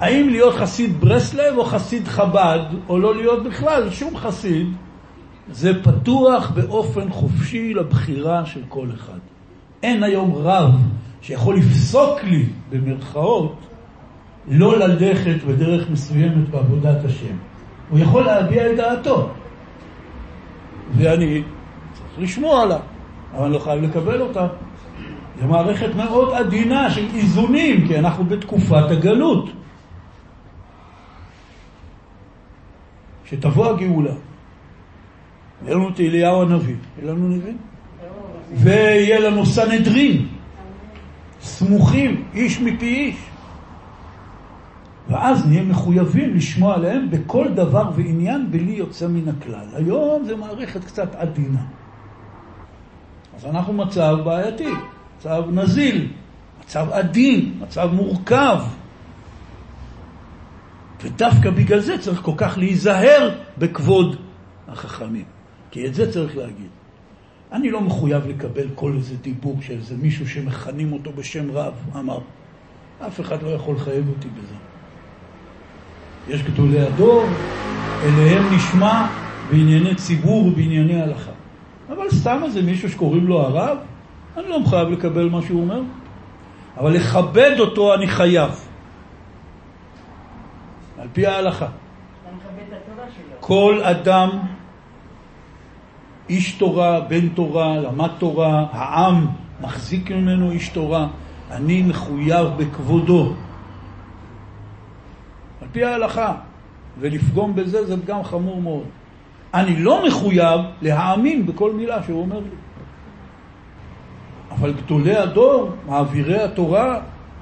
[0.00, 4.66] האם להיות חסיד ברסלב או חסיד חב"ד, או לא להיות בכלל שום חסיד,
[5.50, 9.18] זה פתוח באופן חופשי לבחירה של כל אחד.
[9.82, 10.70] אין היום רב
[11.22, 13.56] שיכול לפסוק לי, במרכאות,
[14.48, 17.36] לא ללכת בדרך מסוימת בעבודת השם.
[17.90, 19.30] הוא יכול להביע את דעתו,
[20.96, 21.42] ואני
[21.94, 22.80] צריך לשמוע עליו,
[23.34, 24.46] אבל אני לא חייב לקבל אותה.
[25.40, 29.50] זו מערכת מאוד עדינה של איזונים, כי אנחנו בתקופת הגלות.
[33.24, 34.12] שתבוא הגאולה.
[35.64, 37.52] יהיה לנו את אליהו הנביא, יהיה לנו נביא.
[38.54, 40.26] ויהיה לנו סנהדרין,
[41.40, 43.16] סמוכים, איש מפי איש.
[45.08, 49.66] ואז נהיה מחויבים לשמוע עליהם בכל דבר ועניין בלי יוצא מן הכלל.
[49.74, 51.62] היום זו מערכת קצת עדינה.
[53.36, 54.68] אז אנחנו מצב בעייתי.
[55.18, 56.08] מצב נזיל,
[56.60, 58.58] מצב עדין, מצב מורכב.
[61.02, 64.16] ודווקא בגלל זה צריך כל כך להיזהר בכבוד
[64.68, 65.24] החכמים.
[65.70, 66.70] כי את זה צריך להגיד.
[67.52, 72.18] אני לא מחויב לקבל כל איזה דיבור של איזה מישהו שמכנים אותו בשם רב, אמר.
[73.06, 74.54] אף אחד לא יכול לחייב אותי בזה.
[76.26, 77.36] יש גדולי הדור,
[78.02, 79.06] אליהם נשמע
[79.48, 81.30] בענייני ציבור ובענייני הלכה.
[81.88, 83.78] אבל סתם איזה מישהו שקוראים לו הרב,
[84.36, 85.80] אני לא מחויב לקבל מה שהוא אומר,
[86.76, 88.68] אבל לכבד אותו אני חייב.
[90.98, 91.68] על פי ההלכה.
[93.40, 94.30] כל אדם,
[96.28, 99.26] איש תורה, בן תורה, למד תורה, העם
[99.60, 101.06] מחזיק ממנו איש תורה,
[101.50, 103.32] אני מחויב בכבודו.
[105.62, 106.34] על פי ההלכה.
[107.00, 108.84] ולפגום בזה זה פגם חמור מאוד.
[109.54, 112.56] אני לא מחויב להאמין בכל מילה שהוא אומר לי.
[114.50, 117.00] אבל גדולי הדור, מעבירי התורה,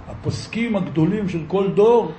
[0.09, 2.13] הפוסקים הגדולים של כל דור,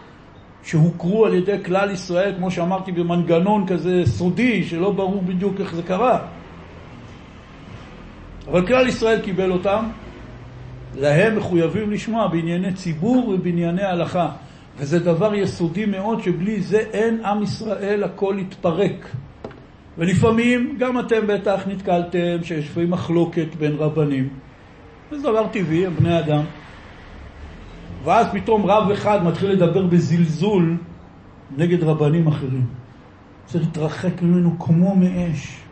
[0.64, 5.84] שהוכרו על ידי כלל ישראל, כמו שאמרתי, במנגנון כזה סודי, שלא ברור בדיוק איך זה
[5.84, 6.20] קרה.
[8.52, 9.86] אבל כלל ישראל קיבל אותם,
[10.96, 14.30] להם מחויבים לשמוע בענייני ציבור ובענייני הלכה.
[14.78, 19.16] וזה דבר יסודי מאוד, שבלי זה אין עם ישראל, הכל יתפרק.
[19.98, 24.30] ולפעמים, גם אתם בטח נתקלתם, שיש לפעמים מחלוקת בין רבנים.
[25.12, 26.42] זה דבר טבעי, הם בני אדם.
[28.04, 30.78] ואז פתאום רב אחד מתחיל לדבר בזלזול
[31.58, 32.66] נגד רבנים אחרים.
[33.46, 35.67] צריך להתרחק ממנו כמו מאש.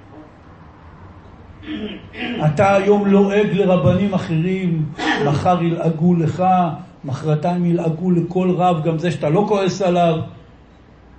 [2.45, 4.85] אתה היום לועג לרבנים אחרים,
[5.25, 6.43] מחר ילעגו לך,
[7.05, 10.15] מחרתיים ילעגו לכל רב, גם זה שאתה לא כועס עליו,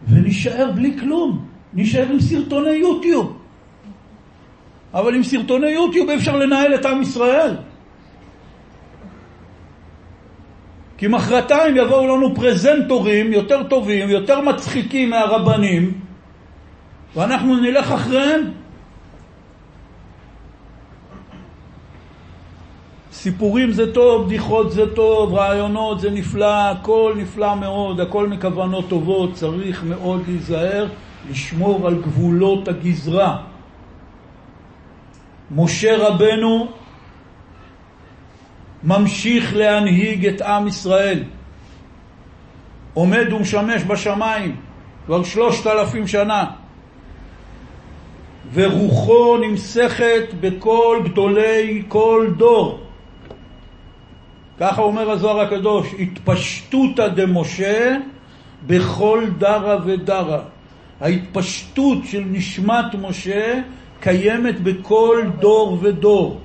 [0.08, 1.44] ונשאר בלי כלום,
[1.74, 3.38] נשאר עם סרטוני יוטיוב.
[4.94, 7.56] אבל עם סרטוני יוטיוב אפשר לנהל את עם ישראל.
[10.98, 15.92] כי מחרתיים יבואו לנו פרזנטורים יותר טובים, יותר מצחיקים מהרבנים,
[17.16, 18.55] ואנחנו נלך אחריהם.
[23.26, 29.34] סיפורים זה טוב, בדיחות זה טוב, רעיונות זה נפלא, הכל נפלא מאוד, הכל מכוונות טובות,
[29.34, 30.86] צריך מאוד להיזהר,
[31.30, 33.36] לשמור על גבולות הגזרה.
[35.50, 36.68] משה רבנו
[38.84, 41.22] ממשיך להנהיג את עם ישראל.
[42.94, 44.56] עומד ומשמש בשמיים
[45.06, 46.44] כבר שלושת אלפים שנה,
[48.52, 52.85] ורוחו נמסכת בכל גדולי כל דור.
[54.60, 57.96] ככה אומר הזוהר הקדוש, התפשטותא דמשה
[58.66, 60.40] בכל דרה ודרה.
[61.00, 63.60] ההתפשטות של נשמת משה
[64.00, 66.40] קיימת בכל דור ודור.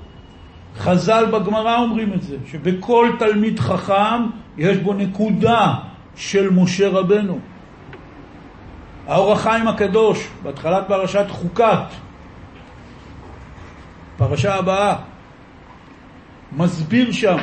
[0.78, 4.26] חז"ל בגמרא אומרים את זה, שבכל תלמיד חכם
[4.58, 5.74] יש בו נקודה
[6.16, 7.38] של משה רבנו.
[9.06, 11.84] האור החיים הקדוש, בהתחלת פרשת חוקת,
[14.16, 14.96] פרשה הבאה,
[16.52, 17.36] מסביר שם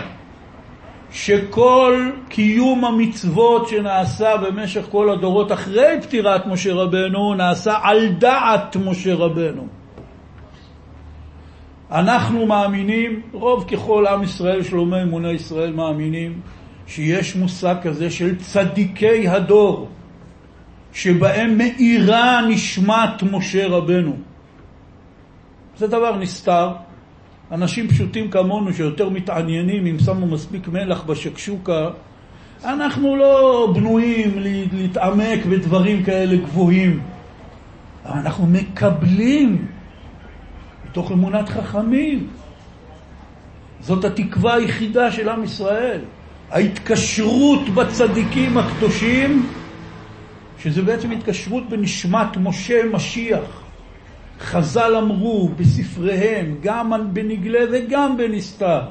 [1.12, 9.16] שכל קיום המצוות שנעשה במשך כל הדורות אחרי פטירת משה רבנו, נעשה על דעת משה
[9.16, 9.68] רבנו.
[11.92, 16.42] אנחנו מאמינים, רוב ככל עם ישראל, שלומי אמוני ישראל מאמינים,
[16.88, 19.90] שיש מושג כזה של צדיקי הדור,
[20.94, 24.16] שבהם מאירה נשמת משה רבנו.
[25.78, 26.89] זה דבר נסתר.
[27.52, 31.90] אנשים פשוטים כמונו שיותר מתעניינים אם שמו מספיק מלח בשקשוקה,
[32.64, 34.40] אנחנו לא בנויים
[34.72, 37.00] להתעמק בדברים כאלה גבוהים.
[38.06, 39.68] אנחנו מקבלים
[40.90, 42.28] מתוך אמונת חכמים.
[43.80, 46.02] זאת התקווה היחידה של עם ישראל.
[46.52, 49.50] ההתקשרות בצדיקים הקדושים,
[50.58, 53.59] שזה בעצם התקשרות בנשמת משה משיח.
[54.40, 58.82] חז"ל אמרו בספריהם, גם בנגלה וגם בנסתר,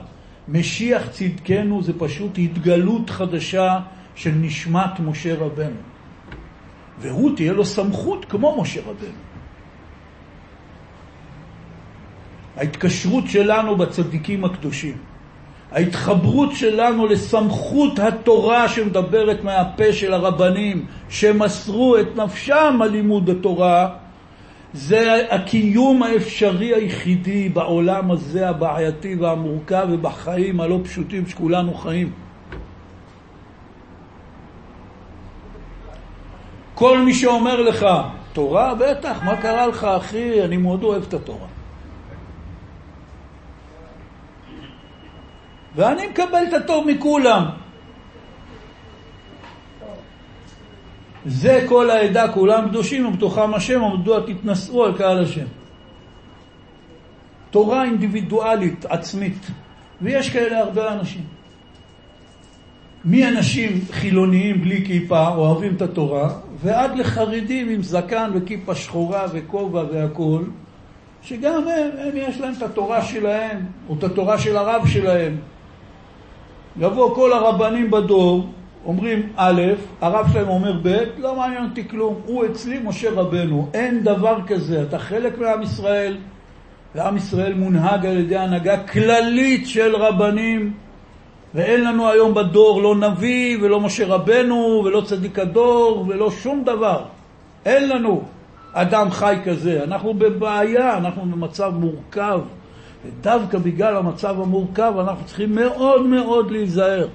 [0.49, 3.79] משיח צדקנו זה פשוט התגלות חדשה
[4.15, 5.77] של נשמת משה רבנו.
[6.99, 9.19] והוא תהיה לו סמכות כמו משה רבנו.
[12.57, 14.97] ההתקשרות שלנו בצדיקים הקדושים,
[15.73, 23.89] ההתחברות שלנו לסמכות התורה שמדברת מהפה של הרבנים שמסרו את נפשם על לימוד התורה,
[24.73, 32.13] זה הקיום האפשרי היחידי בעולם הזה הבעייתי והמורכב ובחיים הלא פשוטים שכולנו חיים.
[36.75, 37.87] כל מי שאומר לך,
[38.33, 38.75] תורה?
[38.75, 40.45] בטח, מה קרה לך אחי?
[40.45, 41.47] אני מאוד אוהב את התורה.
[45.75, 47.45] ואני מקבל את הטוב מכולם.
[51.27, 55.47] זה כל העדה, כולם קדושים ובתוכם השם, ומדוע תתנשאו על קהל השם.
[57.51, 59.47] תורה אינדיבידואלית, עצמית,
[60.03, 61.23] ויש כאלה הרבה אנשים.
[63.05, 66.31] מאנשים חילוניים בלי כיפה, אוהבים את התורה,
[66.63, 70.51] ועד לחרדים עם זקן וכיפה שחורה וכובע והכול,
[71.23, 75.37] שגם הם, הם יש להם את התורה שלהם, או את התורה של הרב שלהם.
[76.77, 78.47] יבוא כל הרבנים בדור,
[78.89, 79.63] אומרים א',
[80.01, 84.83] הרב שלהם אומר ב', לא מעניין אותי כלום, הוא אצלי משה רבנו, אין דבר כזה,
[84.83, 86.17] אתה חלק מעם ישראל,
[86.95, 90.73] ועם ישראל מונהג על ידי הנהגה כללית של רבנים,
[91.55, 97.03] ואין לנו היום בדור לא נביא ולא משה רבנו ולא צדיק הדור ולא שום דבר,
[97.65, 98.23] אין לנו
[98.73, 102.41] אדם חי כזה, אנחנו בבעיה, אנחנו במצב מורכב,
[103.07, 107.09] ודווקא בגלל המצב המורכב אנחנו צריכים מאוד מאוד להיזהר.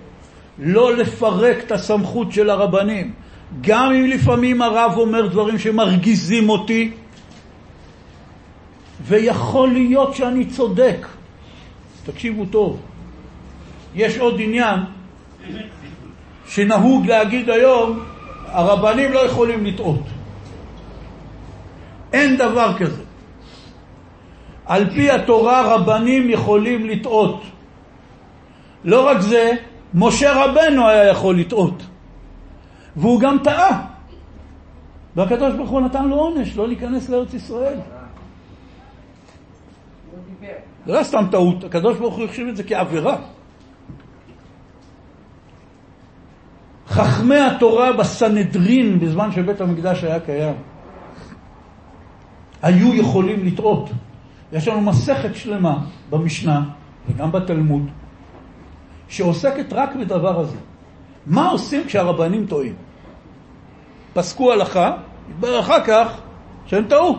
[0.59, 3.13] לא לפרק את הסמכות של הרבנים.
[3.61, 6.91] גם אם לפעמים הרב אומר דברים שמרגיזים אותי,
[9.01, 11.07] ויכול להיות שאני צודק.
[12.05, 12.79] תקשיבו טוב.
[13.95, 14.79] יש עוד עניין
[16.47, 17.99] שנהוג להגיד היום,
[18.45, 20.01] הרבנים לא יכולים לטעות.
[22.13, 23.03] אין דבר כזה.
[24.65, 27.43] על פי התורה רבנים יכולים לטעות.
[28.83, 29.51] לא רק זה,
[29.93, 31.83] משה רבנו היה יכול לטעות.
[32.95, 33.85] והוא גם טעה.
[35.15, 37.79] והקדוש ברוך הוא נתן לו עונש, לא להיכנס לארץ ישראל.
[40.85, 43.17] זה לא סתם טעות, הקדוש ברוך הוא החשיב את זה כעבירה.
[46.87, 50.55] חכמי התורה בסנהדרין, בזמן שבית המקדש היה קיים,
[52.61, 53.89] היו יכולים לטעות.
[54.51, 56.63] יש לנו מסכת שלמה במשנה
[57.09, 57.89] וגם בתלמוד,
[59.13, 60.57] שעוסקת רק בדבר הזה.
[61.25, 62.73] מה עושים כשהרבנים טועים?
[64.13, 64.91] פסקו הלכה,
[65.29, 66.21] התברר אחר כך
[66.65, 67.17] שהם טעו.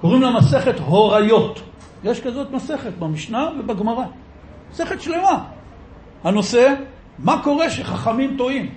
[0.00, 1.60] קוראים לה מסכת הוריות.
[2.04, 4.04] יש כזאת מסכת במשנה ובגמרא.
[4.72, 5.44] מסכת שלמה.
[6.24, 6.74] הנושא,
[7.18, 8.70] מה קורה שחכמים טועים?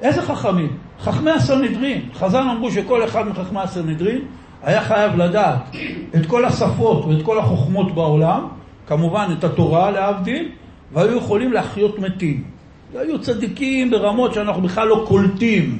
[0.00, 0.76] איזה חכמים?
[1.00, 2.08] חכמי הסנהדרין.
[2.14, 4.20] חז"ל אמרו שכל אחד מחכמי הסנהדרין
[4.62, 5.76] היה חייב לדעת
[6.16, 8.48] את כל השפות ואת כל החוכמות בעולם,
[8.86, 10.48] כמובן את התורה להבדיל,
[10.92, 12.44] והיו יכולים להחיות מתים.
[12.92, 15.78] והיו צדיקים ברמות שאנחנו בכלל לא קולטים.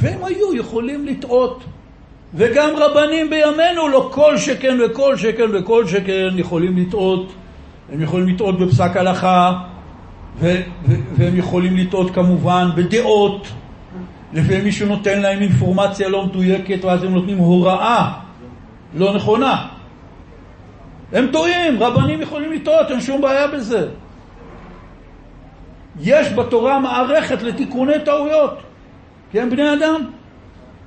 [0.00, 1.64] והם היו יכולים לטעות.
[2.34, 7.32] וגם רבנים בימינו, לא כל שכן וכל שכן וכל שכן יכולים לטעות.
[7.92, 9.52] הם יכולים לטעות בפסק הלכה,
[10.38, 13.46] ו- ו- והם יכולים לטעות כמובן בדעות.
[14.32, 18.12] לפעמים מישהו נותן להם אינפורמציה לא מדויקת, ואז הם נותנים הוראה
[18.94, 19.66] לא נכונה.
[21.12, 23.88] הם טועים, רבנים יכולים לטעות, אין שום בעיה בזה.
[26.00, 28.58] יש בתורה מערכת לתיקוני טעויות,
[29.30, 30.10] כי הם בני אדם.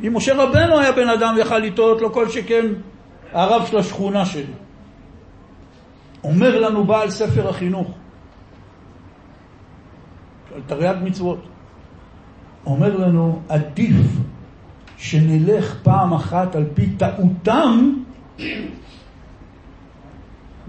[0.07, 2.65] אם משה רבנו היה בן אדם יכל לטעות, לא כל שכן
[3.31, 4.53] הרב של השכונה שלי.
[6.23, 7.91] אומר לנו בעל ספר החינוך,
[10.55, 11.39] על תרי"ג מצוות,
[12.65, 13.95] אומר לנו, עדיף
[14.97, 17.93] שנלך פעם אחת על פי טעותם,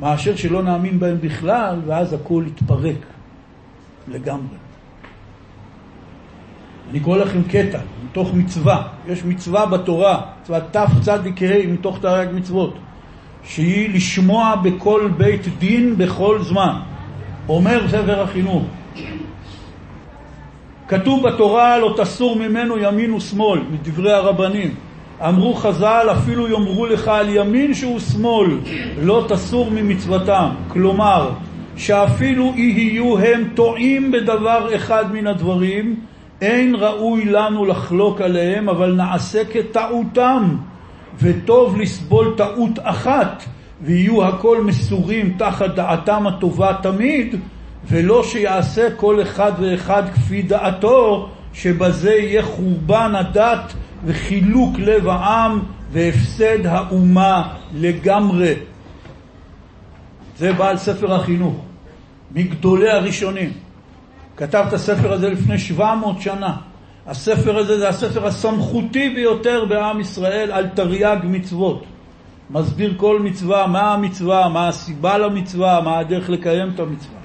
[0.00, 3.06] מאשר שלא נאמין בהם בכלל, ואז הכל יתפרק
[4.08, 4.56] לגמרי.
[6.90, 11.16] אני קורא לכם קטע מתוך מצווה, יש מצווה בתורה, מצווה תצ"ה
[11.68, 12.74] מתוך תרי"ג מצוות,
[13.44, 16.74] שהיא לשמוע בכל בית דין בכל זמן.
[17.48, 18.62] אומר ספר החינוך,
[20.88, 24.74] כתוב בתורה לא תסור ממנו ימין ושמאל, מדברי הרבנים.
[25.28, 28.58] אמרו חז"ל, אפילו יאמרו לך על ימין שהוא שמאל,
[29.02, 30.48] לא תסור ממצוותם.
[30.68, 31.30] כלומר,
[31.76, 35.96] שאפילו יהיו הם טועים בדבר אחד מן הדברים,
[36.40, 40.56] אין ראוי לנו לחלוק עליהם, אבל נעשה כטעותם,
[41.22, 43.44] וטוב לסבול טעות אחת,
[43.82, 47.36] ויהיו הכל מסורים תחת דעתם הטובה תמיד,
[47.88, 53.72] ולא שיעשה כל אחד ואחד כפי דעתו, שבזה יהיה חורבן הדת
[54.04, 55.60] וחילוק לב העם
[55.92, 58.54] והפסד האומה לגמרי.
[60.36, 61.64] זה בעל ספר החינוך,
[62.34, 63.52] מגדולי הראשונים.
[64.36, 66.56] כתב את הספר הזה לפני 700 שנה.
[67.06, 71.84] הספר הזה זה הספר הסמכותי ביותר בעם ישראל על תרי"ג מצוות.
[72.50, 77.20] מסביר כל מצווה, מה המצווה, מה הסיבה למצווה, מה הדרך לקיים את המצווה.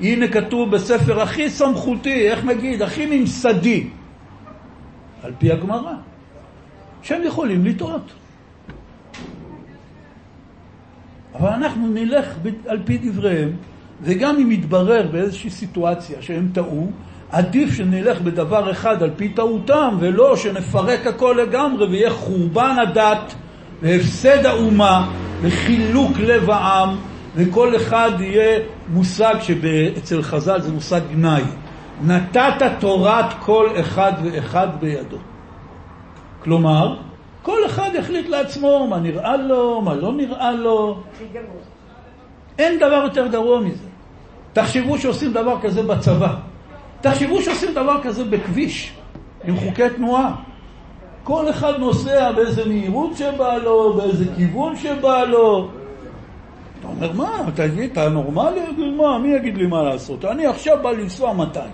[0.00, 3.86] הנה כתוב בספר הכי סמכותי, איך נגיד, הכי ממסדי,
[5.22, 5.92] על פי הגמרא,
[7.02, 8.12] שהם יכולים לטעות.
[11.34, 12.26] אבל אנחנו נלך
[12.66, 13.50] על פי דבריהם,
[14.02, 16.90] וגם אם יתברר באיזושהי סיטואציה שהם טעו,
[17.32, 23.34] עדיף שנלך בדבר אחד על פי טעותם, ולא שנפרק הכל לגמרי ויהיה חורבן הדת
[23.82, 25.10] והפסד האומה
[25.42, 26.96] וחילוק לב העם
[27.34, 31.42] וכל אחד יהיה מושג שאצל חז"ל זה מושג גנאי.
[32.04, 35.29] נתת תורת כל אחד ואחד בידו.
[36.42, 36.96] כלומר,
[37.42, 41.02] כל אחד יחליט לעצמו מה נראה לו, מה לא נראה לו.
[42.58, 43.88] אין דבר יותר גרוע מזה.
[44.52, 46.34] תחשבו שעושים דבר כזה בצבא.
[47.00, 48.92] תחשבו שעושים דבר כזה בכביש,
[49.44, 50.34] עם חוקי תנועה.
[51.24, 55.68] כל אחד נוסע באיזה מהירות שבא לו, באיזה כיוון שבא לו.
[56.80, 58.60] אתה אומר, מה, תגיד, אתה נורמלי?
[58.96, 60.24] מה, מי יגיד לי מה לעשות?
[60.24, 61.70] אני עכשיו בא לנסוע 200.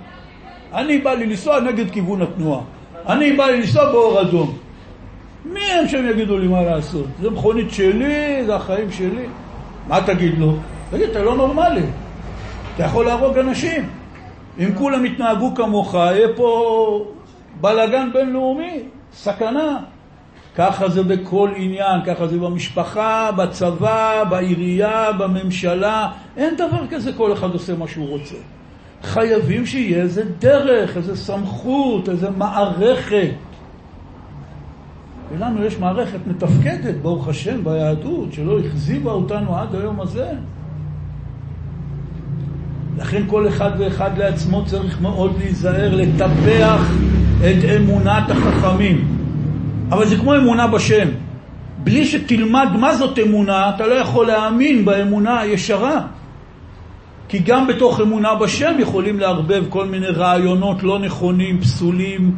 [0.72, 2.60] אני בא לי לנסוע נגד כיוון התנועה.
[3.08, 4.56] אני בא לי לנסוע באור אדום.
[5.44, 7.06] מי הם שהם יגידו לי מה לעשות?
[7.20, 9.26] זה מכונית שלי, זה החיים שלי.
[9.88, 10.56] מה תגיד לו?
[10.90, 11.82] תגיד, אתה לא נורמלי.
[12.74, 13.88] אתה יכול להרוג אנשים.
[14.58, 17.04] אם כולם יתנהגו כמוך, יהיה פה
[17.60, 18.82] בלאגן בינלאומי,
[19.12, 19.78] סכנה.
[20.56, 26.08] ככה זה בכל עניין, ככה זה במשפחה, בצבא, בעירייה, בממשלה.
[26.36, 28.36] אין דבר כזה, כל אחד עושה מה שהוא רוצה.
[29.06, 33.30] חייבים שיהיה איזה דרך, איזה סמכות, איזה מערכת.
[35.32, 40.30] ולנו יש מערכת מתפקדת, ברוך השם, ביהדות, שלא הכזיבה אותנו עד היום הזה.
[42.98, 46.90] לכן כל אחד ואחד לעצמו צריך מאוד להיזהר, לטפח
[47.40, 49.08] את אמונת החכמים.
[49.88, 51.08] אבל זה כמו אמונה בשם.
[51.84, 56.06] בלי שתלמד מה זאת אמונה, אתה לא יכול להאמין באמונה הישרה.
[57.28, 62.36] כי גם בתוך אמונה בשם יכולים לערבב כל מיני רעיונות לא נכונים, פסולים,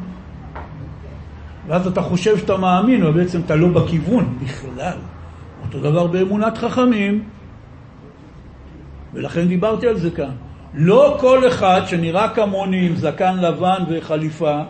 [1.66, 4.96] ואז אתה חושב שאתה מאמין, אבל בעצם אתה לא בכיוון בכלל.
[5.66, 7.22] אותו דבר באמונת חכמים,
[9.14, 10.30] ולכן דיברתי על זה כאן.
[10.74, 14.60] לא כל אחד שנראה כמוני עם זקן לבן וחליפה,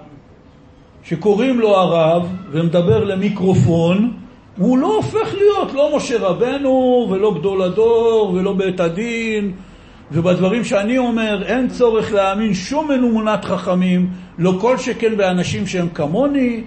[1.05, 4.13] שקוראים לו הרב ומדבר למיקרופון,
[4.57, 9.53] הוא לא הופך להיות לא משה רבנו ולא גדול הדור ולא בית הדין
[10.13, 16.63] ובדברים שאני אומר אין צורך להאמין שום אמונת חכמים, לא כל שכן באנשים שהם כמוני,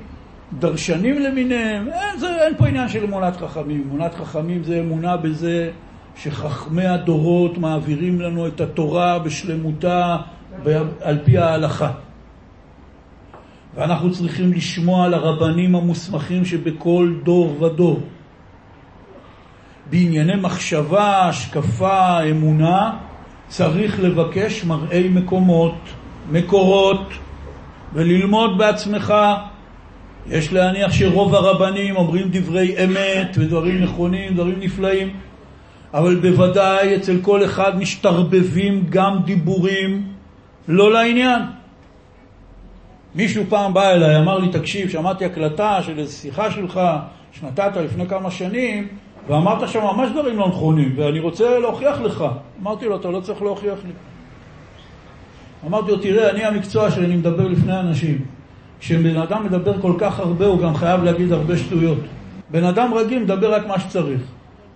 [0.59, 3.83] דרשנים למיניהם, אין, זה, אין פה עניין של אמונת חכמים.
[3.89, 5.71] אמונת חכמים זה אמונה בזה
[6.15, 10.17] שחכמי הדורות מעבירים לנו את התורה בשלמותה
[11.01, 11.91] על פי ההלכה.
[13.75, 17.99] ואנחנו צריכים לשמוע על הרבנים המוסמכים שבכל דור ודור.
[19.89, 22.97] בענייני מחשבה, השקפה, אמונה,
[23.51, 25.75] צריך לבקש מראי מקומות,
[26.31, 27.09] מקורות,
[27.93, 29.13] וללמוד בעצמך.
[30.27, 35.09] יש להניח שרוב הרבנים אומרים דברי אמת ודברים נכונים, דברים נפלאים,
[35.93, 40.07] אבל בוודאי אצל כל אחד משתרבבים גם דיבורים
[40.67, 41.41] לא לעניין.
[43.15, 46.79] מישהו פעם בא אליי, אמר לי, תקשיב, שמעתי הקלטה של איזו שיחה שלך
[47.31, 48.87] שנתת לפני כמה שנים,
[49.27, 52.25] ואמרת שם ממש דברים לא נכונים, ואני רוצה להוכיח לך.
[52.61, 53.91] אמרתי לו, אתה לא צריך להוכיח לי.
[55.67, 58.17] אמרתי לו, תראה, אני המקצוע שלי, אני מדבר לפני אנשים.
[58.79, 61.99] כשבן אדם מדבר כל כך הרבה, הוא גם חייב להגיד הרבה שטויות.
[62.49, 64.21] בן אדם רגיל מדבר רק מה שצריך.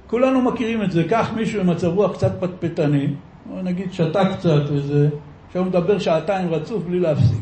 [0.08, 1.04] כולנו מכירים את זה.
[1.04, 3.08] קח מישהו עם מצב רוח קצת פטפטני,
[3.52, 5.10] או נגיד שתה קצת וזה,
[5.48, 7.40] עכשיו הוא מדבר שעתיים רצוף בלי להפסיק.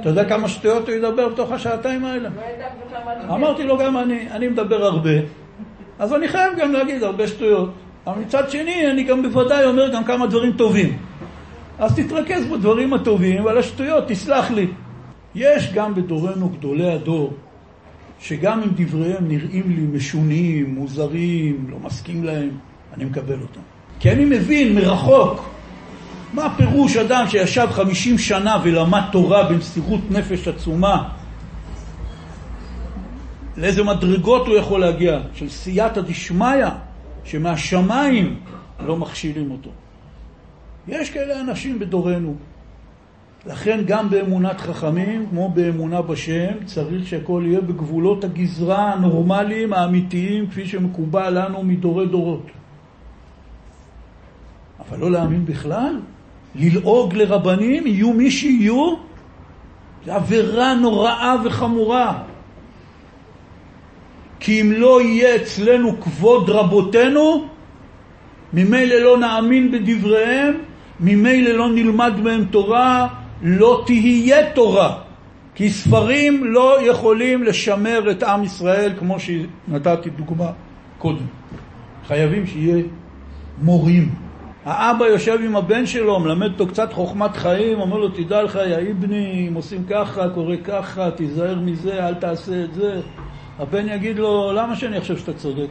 [0.00, 2.28] אתה יודע כמה שטויות הוא ידבר בתוך השעתיים האלה?
[3.28, 5.10] אמרתי לו גם אני, אני מדבר הרבה,
[5.98, 7.70] אז אני חייב גם להגיד הרבה שטויות.
[8.06, 10.96] אבל מצד שני, אני גם בוודאי אומר גם כמה דברים טובים.
[11.78, 14.66] אז תתרכז בדברים הטובים, ועל השטויות תסלח לי.
[15.34, 17.32] יש גם בדורנו גדולי הדור,
[18.20, 22.48] שגם אם דבריהם נראים לי משונים, מוזרים, לא מסכים להם,
[22.96, 23.60] אני מקבל אותם.
[24.00, 25.44] כי אני מבין מרחוק
[26.32, 31.08] מה פירוש אדם שישב חמישים שנה ולמד תורה במסירות נפש עצומה?
[33.56, 35.20] לאיזה מדרגות הוא יכול להגיע?
[35.34, 36.66] של סייעתא דשמיא,
[37.24, 38.40] שמהשמיים
[38.86, 39.70] לא מכשילים אותו.
[40.88, 42.34] יש כאלה אנשים בדורנו.
[43.46, 50.66] לכן גם באמונת חכמים, כמו באמונה בשם, צריך שהכל יהיה בגבולות הגזרה הנורמליים, האמיתיים, כפי
[50.66, 52.46] שמקובל לנו מדורי דורות.
[54.88, 56.00] אבל לא להאמין בכלל?
[56.54, 58.94] ללעוג לרבנים, יהיו מי שיהיו,
[60.04, 62.22] זה עבירה נוראה וחמורה.
[64.46, 67.48] כי אם לא יהיה אצלנו כבוד רבותינו,
[68.52, 70.54] ממילא לא נאמין בדבריהם,
[71.00, 73.08] ממילא לא נלמד מהם תורה,
[73.42, 74.98] לא תהיה תורה.
[75.54, 80.50] כי ספרים לא יכולים לשמר את עם ישראל כמו שנתתי דוגמה
[80.98, 81.26] קודם.
[82.06, 82.84] חייבים שיהיה
[83.62, 84.14] מורים.
[84.64, 88.76] האבא יושב עם הבן שלו, מלמד אותו קצת חוכמת חיים, אומר לו, תדע לך, יא
[88.76, 93.00] איבני, אם עושים ככה, קורה ככה, תיזהר מזה, אל תעשה את זה.
[93.58, 95.68] הבן יגיד לו, למה שאני חושב שאתה צודק?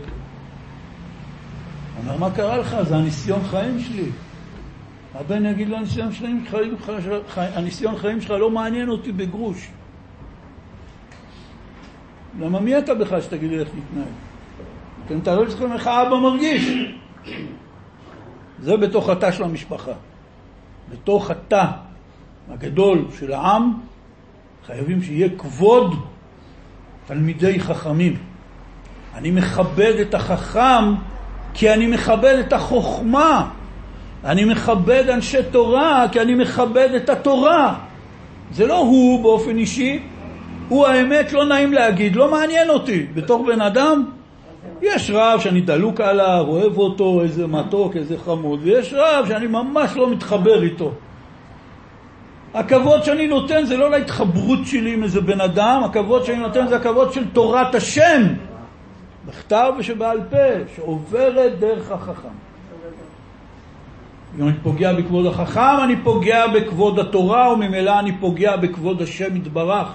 [1.98, 2.76] אומר, מה קרה לך?
[2.82, 4.10] זה הניסיון חיים שלי.
[5.16, 6.76] הבן יגיד לו, הניסיון חיים, חיים,
[7.36, 9.68] הניסיון חיים שלך לא מעניין אותי בגרוש.
[12.40, 14.14] למה מי אתה בכלל שתגיד לי איך להתנהג?
[15.06, 16.70] אתם תארו לעצמכם איך האבא מרגיש.
[18.60, 19.92] זה בתוך התא של המשפחה.
[20.92, 21.66] בתוך התא
[22.50, 23.74] הגדול של העם
[24.66, 25.96] חייבים שיהיה כבוד
[27.08, 28.16] תלמידי חכמים.
[29.16, 30.94] אני מכבד את החכם
[31.54, 33.50] כי אני מכבד את החוכמה.
[34.26, 37.76] אני מכבד אנשי תורה כי אני מכבד את התורה.
[38.52, 40.00] זה לא הוא באופן אישי,
[40.70, 43.06] הוא האמת, לא נעים להגיד, לא מעניין אותי.
[43.14, 44.06] בתור בן אדם,
[44.82, 49.96] יש רב שאני דלוק עליו, אוהב אותו, איזה מתוק, איזה חמוד, ויש רב שאני ממש
[49.96, 50.92] לא מתחבר איתו.
[52.56, 56.76] הכבוד שאני נותן זה לא להתחברות שלי עם איזה בן אדם, הכבוד שאני נותן זה
[56.76, 58.24] הכבוד של תורת השם,
[59.28, 60.38] בכתב ושבעל פה,
[60.76, 62.28] שעוברת דרך החכם.
[64.40, 69.88] אם אני פוגע בכבוד החכם, אני פוגע בכבוד התורה, וממילא אני פוגע בכבוד השם יתברך.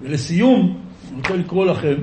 [0.00, 0.78] ולסיום,
[1.08, 1.94] אני רוצה לקרוא לכם,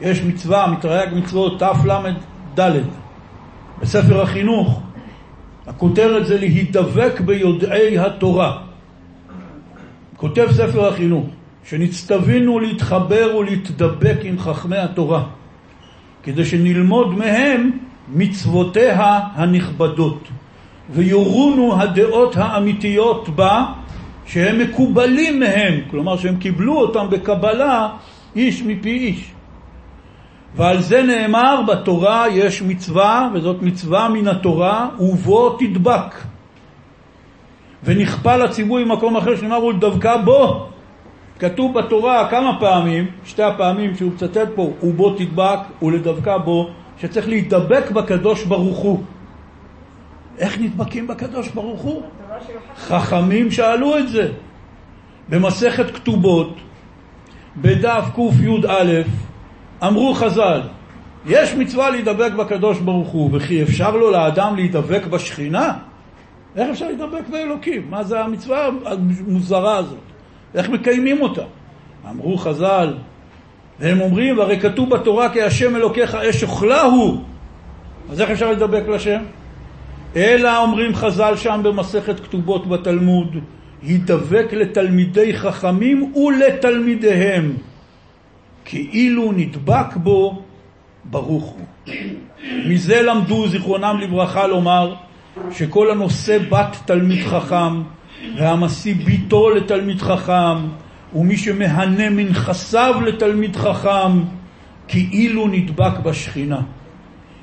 [0.00, 2.80] יש מצווה, מתרי"ג מצוות תל"ד,
[3.80, 4.85] בספר החינוך,
[5.66, 8.58] הכותרת זה להידבק ביודעי התורה.
[10.16, 11.26] כותב ספר החינוך,
[11.64, 15.24] שנצטווינו להתחבר ולהתדבק עם חכמי התורה,
[16.22, 17.70] כדי שנלמוד מהם
[18.14, 20.28] מצוותיה הנכבדות,
[20.90, 23.64] ויורונו הדעות האמיתיות בה,
[24.26, 27.88] שהם מקובלים מהם, כלומר שהם קיבלו אותם בקבלה
[28.36, 29.32] איש מפי איש.
[30.56, 36.14] ועל זה נאמר בתורה יש מצווה, וזאת מצווה מן התורה, ובו תדבק.
[37.84, 40.68] ונכפה לציווי במקום אחר שנאמר ולדבקה בו.
[41.38, 46.70] כתוב בתורה כמה פעמים, שתי הפעמים שהוא מצטט פה, ובו תדבק ולדבקה בו,
[47.00, 49.02] שצריך להידבק בקדוש ברוך הוא.
[50.38, 52.02] איך נדבקים בקדוש ברוך הוא?
[52.76, 54.28] חכמים שאלו את זה.
[55.28, 56.56] במסכת כתובות,
[57.56, 59.02] בדף קי"א,
[59.82, 60.60] אמרו חז"ל,
[61.26, 65.72] יש מצווה להידבק בקדוש ברוך הוא, וכי אפשר לו לאדם להידבק בשכינה?
[66.56, 67.86] איך אפשר להידבק באלוקים?
[67.90, 69.98] מה זה המצווה המוזרה הזאת?
[70.54, 71.42] איך מקיימים אותה?
[72.10, 72.94] אמרו חז"ל,
[73.80, 77.18] והם אומרים, והרי כתוב בתורה כי השם אלוקיך אש אוכלה הוא.
[78.10, 79.22] אז איך אפשר להידבק לשם?
[80.16, 83.36] אלא אומרים חז"ל שם במסכת כתובות בתלמוד,
[83.82, 87.52] הידבק לתלמידי חכמים ולתלמידיהם.
[88.66, 90.42] כאילו נדבק בו
[91.04, 91.94] ברוך הוא.
[92.66, 94.94] מזה למדו זיכרונם לברכה לומר
[95.50, 97.82] שכל הנושא בת תלמיד חכם
[98.36, 100.56] והמשיא ביתו לתלמיד חכם
[101.14, 104.22] ומי שמהנה מנכסיו לתלמיד חכם
[104.88, 106.60] כאילו נדבק בשכינה.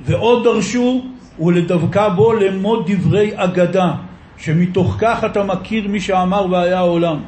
[0.05, 1.05] ועוד דרשו
[1.39, 3.93] ולדבקה בו לאמוד דברי אגדה
[4.37, 7.19] שמתוך כך אתה מכיר מי שאמר והיה העולם.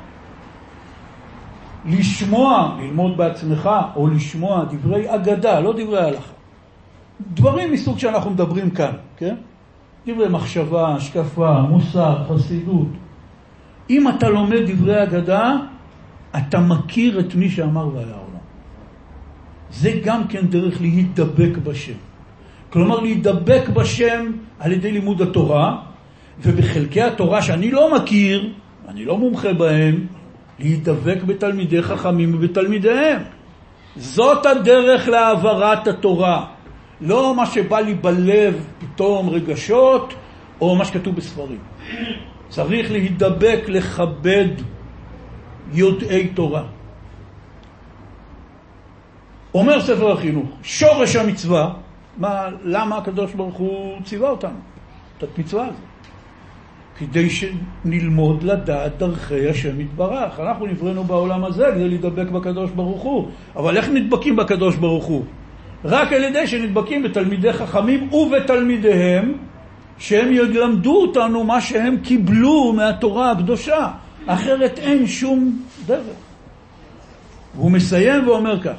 [1.86, 6.34] לשמוע, ללמוד בעצמך, או לשמוע דברי אגדה, לא דברי הלכה.
[7.34, 9.36] דברים מסוג שאנחנו מדברים כאן, כן?
[10.08, 12.88] דברי מחשבה, השקפה, מוסר, חסידות.
[13.90, 15.56] אם אתה לומד דברי אגדה,
[16.38, 18.46] אתה מכיר את מי שאמר והיה העולם.
[19.72, 21.94] זה גם כן דרך להידבק בשם.
[22.70, 25.78] כלומר, להידבק בשם על ידי לימוד התורה,
[26.42, 28.54] ובחלקי התורה שאני לא מכיר,
[28.88, 30.08] אני לא מומחה בהם,
[30.60, 33.22] להידבק בתלמידי חכמים ובתלמידיהם.
[33.96, 36.46] זאת הדרך להעברת התורה.
[37.02, 40.14] לא מה שבא לי בלב פתאום רגשות,
[40.62, 41.60] או מה שכתוב בספרים.
[42.50, 44.48] צריך להידבק, לכבד
[45.74, 46.64] יודעי תורה.
[49.54, 51.74] אומר ספר החינוך, שורש המצווה,
[52.18, 54.60] מה, למה הקדוש ברוך הוא ציווה אותנו,
[55.18, 55.95] את המצווה הזאת?
[56.98, 60.40] כדי שנלמוד לדעת דרכי השם יתברך.
[60.40, 65.26] אנחנו נבראנו בעולם הזה כדי להידבק בקדוש ברוך הוא, אבל איך נדבקים בקדוש ברוך הוא?
[65.86, 69.34] רק על ידי שנדבקים בתלמידי חכמים ובתלמידיהם,
[69.98, 73.88] שהם ילמדו אותנו מה שהם קיבלו מהתורה הקדושה,
[74.26, 76.16] אחרת אין שום דרך.
[77.56, 78.78] והוא מסיים ואומר כך: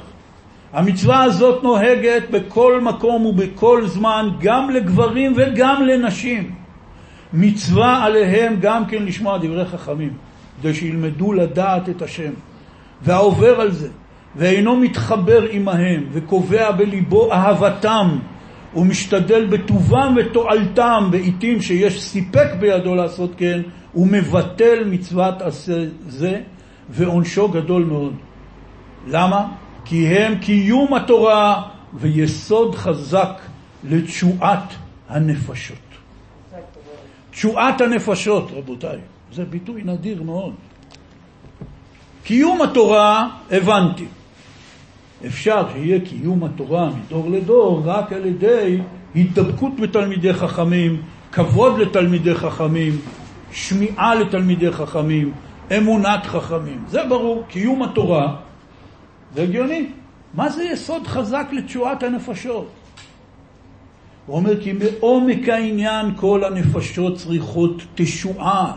[0.73, 6.66] המצווה הזאת נוהגת בכל מקום ובכל זמן, גם לגברים וגם לנשים.
[7.33, 10.13] מצווה עליהם גם כן לשמוע דברי חכמים,
[10.61, 12.31] כדי שילמדו לדעת את השם.
[13.01, 13.89] והעובר על זה,
[14.35, 18.17] ואינו מתחבר עמהם, וקובע בליבו אהבתם,
[18.75, 23.61] ומשתדל בטובם ותועלתם, בעתים שיש סיפק בידו לעשות כן,
[23.93, 26.41] הוא מבטל מצוות עשה זה,
[26.89, 28.13] ועונשו גדול מאוד.
[29.07, 29.47] למה?
[29.85, 31.61] כי הם קיום התורה
[31.93, 33.41] ויסוד חזק
[33.83, 34.73] לתשועת
[35.09, 35.86] הנפשות.
[37.37, 38.97] תשועת הנפשות, רבותיי.
[39.33, 40.53] זה ביטוי נדיר מאוד.
[42.23, 44.05] קיום התורה, הבנתי.
[45.25, 48.77] אפשר שיהיה קיום התורה מדור לדור רק על ידי
[49.13, 51.01] הידבקות בתלמידי חכמים,
[51.31, 52.99] כבוד לתלמידי חכמים,
[53.51, 55.31] שמיעה לתלמידי חכמים,
[55.77, 56.83] אמונת חכמים.
[56.87, 58.35] זה ברור, קיום התורה
[59.35, 59.87] זה הגיוני.
[60.33, 62.69] מה זה יסוד חזק לתשועת הנפשות?
[64.27, 68.71] הוא אומר כי מעומק העניין כל הנפשות צריכות תשועה,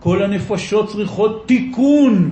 [0.00, 2.30] כל הנפשות צריכות תיקון.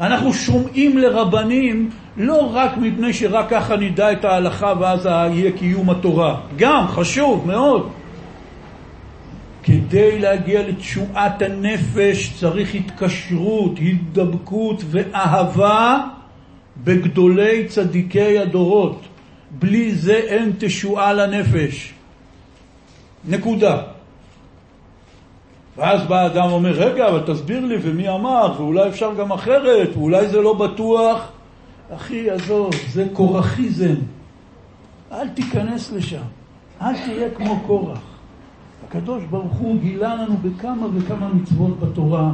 [0.00, 6.40] אנחנו שומעים לרבנים לא רק מפני שרק ככה נדע את ההלכה ואז יהיה קיום התורה,
[6.56, 7.90] גם חשוב מאוד.
[9.62, 15.98] כדי להגיע לתשועת הנפש צריך התקשרות, הידבקות ואהבה
[16.84, 19.00] בגדולי צדיקי הדורות.
[19.58, 21.94] בלי זה אין תשועה לנפש.
[23.28, 23.82] נקודה.
[25.76, 30.28] ואז בא אדם ואומר, רגע, אבל תסביר לי, ומי אמר, ואולי אפשר גם אחרת, ואולי
[30.28, 31.28] זה לא בטוח.
[31.94, 33.94] אחי, עזוב, זה קורחיזם.
[35.12, 36.22] אל תיכנס לשם.
[36.82, 38.00] אל תהיה כמו קורח.
[38.88, 42.32] הקדוש ברוך הוא גילה לנו בכמה וכמה מצוות בתורה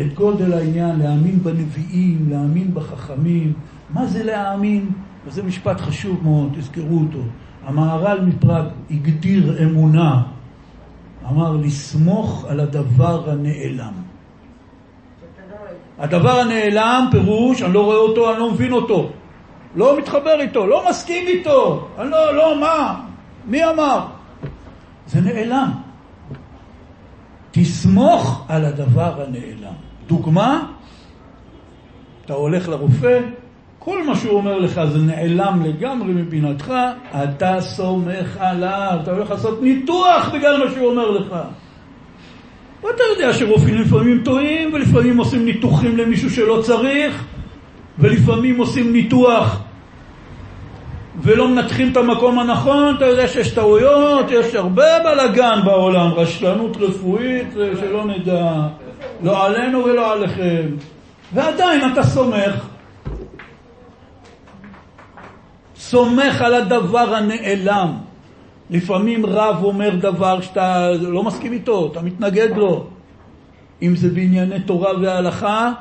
[0.00, 3.52] את גודל העניין, להאמין בנביאים, להאמין בחכמים.
[3.90, 4.88] מה זה להאמין?
[5.26, 7.18] וזה משפט חשוב מאוד, תזכרו אותו.
[7.66, 10.22] המהר"ל מפראג הגדיר אמונה,
[11.28, 13.92] אמר לסמוך על הדבר הנעלם.
[15.98, 19.10] הדבר הנעלם פירוש, אני לא רואה אותו, אני לא מבין אותו.
[19.76, 21.88] לא מתחבר איתו, לא מסכים איתו.
[21.98, 23.00] אני לא, לא, מה?
[23.46, 24.06] מי אמר?
[25.06, 25.70] זה נעלם.
[27.50, 29.74] תסמוך על הדבר הנעלם.
[30.06, 30.62] דוגמה,
[32.24, 33.20] אתה הולך לרופא,
[33.82, 36.72] כל מה שהוא אומר לך זה נעלם לגמרי מבינתך,
[37.24, 41.34] אתה סומך עליו, אתה הולך לעשות ניתוח בגלל מה שהוא אומר לך.
[42.82, 47.24] ואתה יודע שרופאים לפעמים טועים, ולפעמים עושים ניתוחים למישהו שלא צריך,
[47.98, 49.62] ולפעמים עושים ניתוח
[51.22, 57.46] ולא מנתחים את המקום הנכון, אתה יודע שיש טעויות, יש הרבה בלאגן בעולם, רשלנות רפואית,
[57.80, 58.52] שלא נדע,
[59.22, 60.66] לא עלינו ולא עליכם.
[61.34, 62.69] ועדיין אתה סומך.
[65.80, 67.92] סומך על הדבר הנעלם.
[68.70, 72.86] לפעמים רב אומר דבר שאתה לא מסכים איתו, אתה מתנגד לו.
[73.82, 75.72] אם זה בענייני תורה והלכה,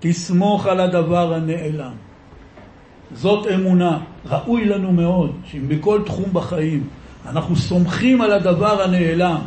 [0.00, 1.92] תסמוך על הדבר הנעלם.
[3.14, 3.98] זאת אמונה.
[4.30, 6.84] ראוי לנו מאוד שאם בכל תחום בחיים
[7.26, 9.38] אנחנו סומכים על הדבר הנעלם,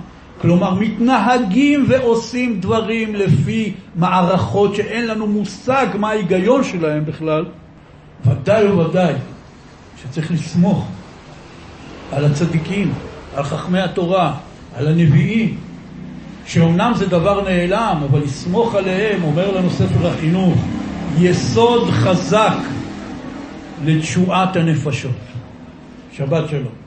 [0.41, 7.45] כלומר מתנהגים ועושים דברים לפי מערכות שאין לנו מושג מה ההיגיון שלהם בכלל,
[8.25, 9.13] ודאי וודאי
[10.09, 10.87] שצריך לסמוך
[12.11, 12.93] על הצדיקים,
[13.35, 14.33] על חכמי התורה,
[14.75, 15.57] על הנביאים,
[16.45, 20.55] שאומנם זה דבר נעלם, אבל לסמוך עליהם, אומר לנו ספר החינוך,
[21.19, 22.57] יסוד חזק
[23.85, 25.11] לתשועת הנפשות.
[26.11, 26.84] שבת שלום.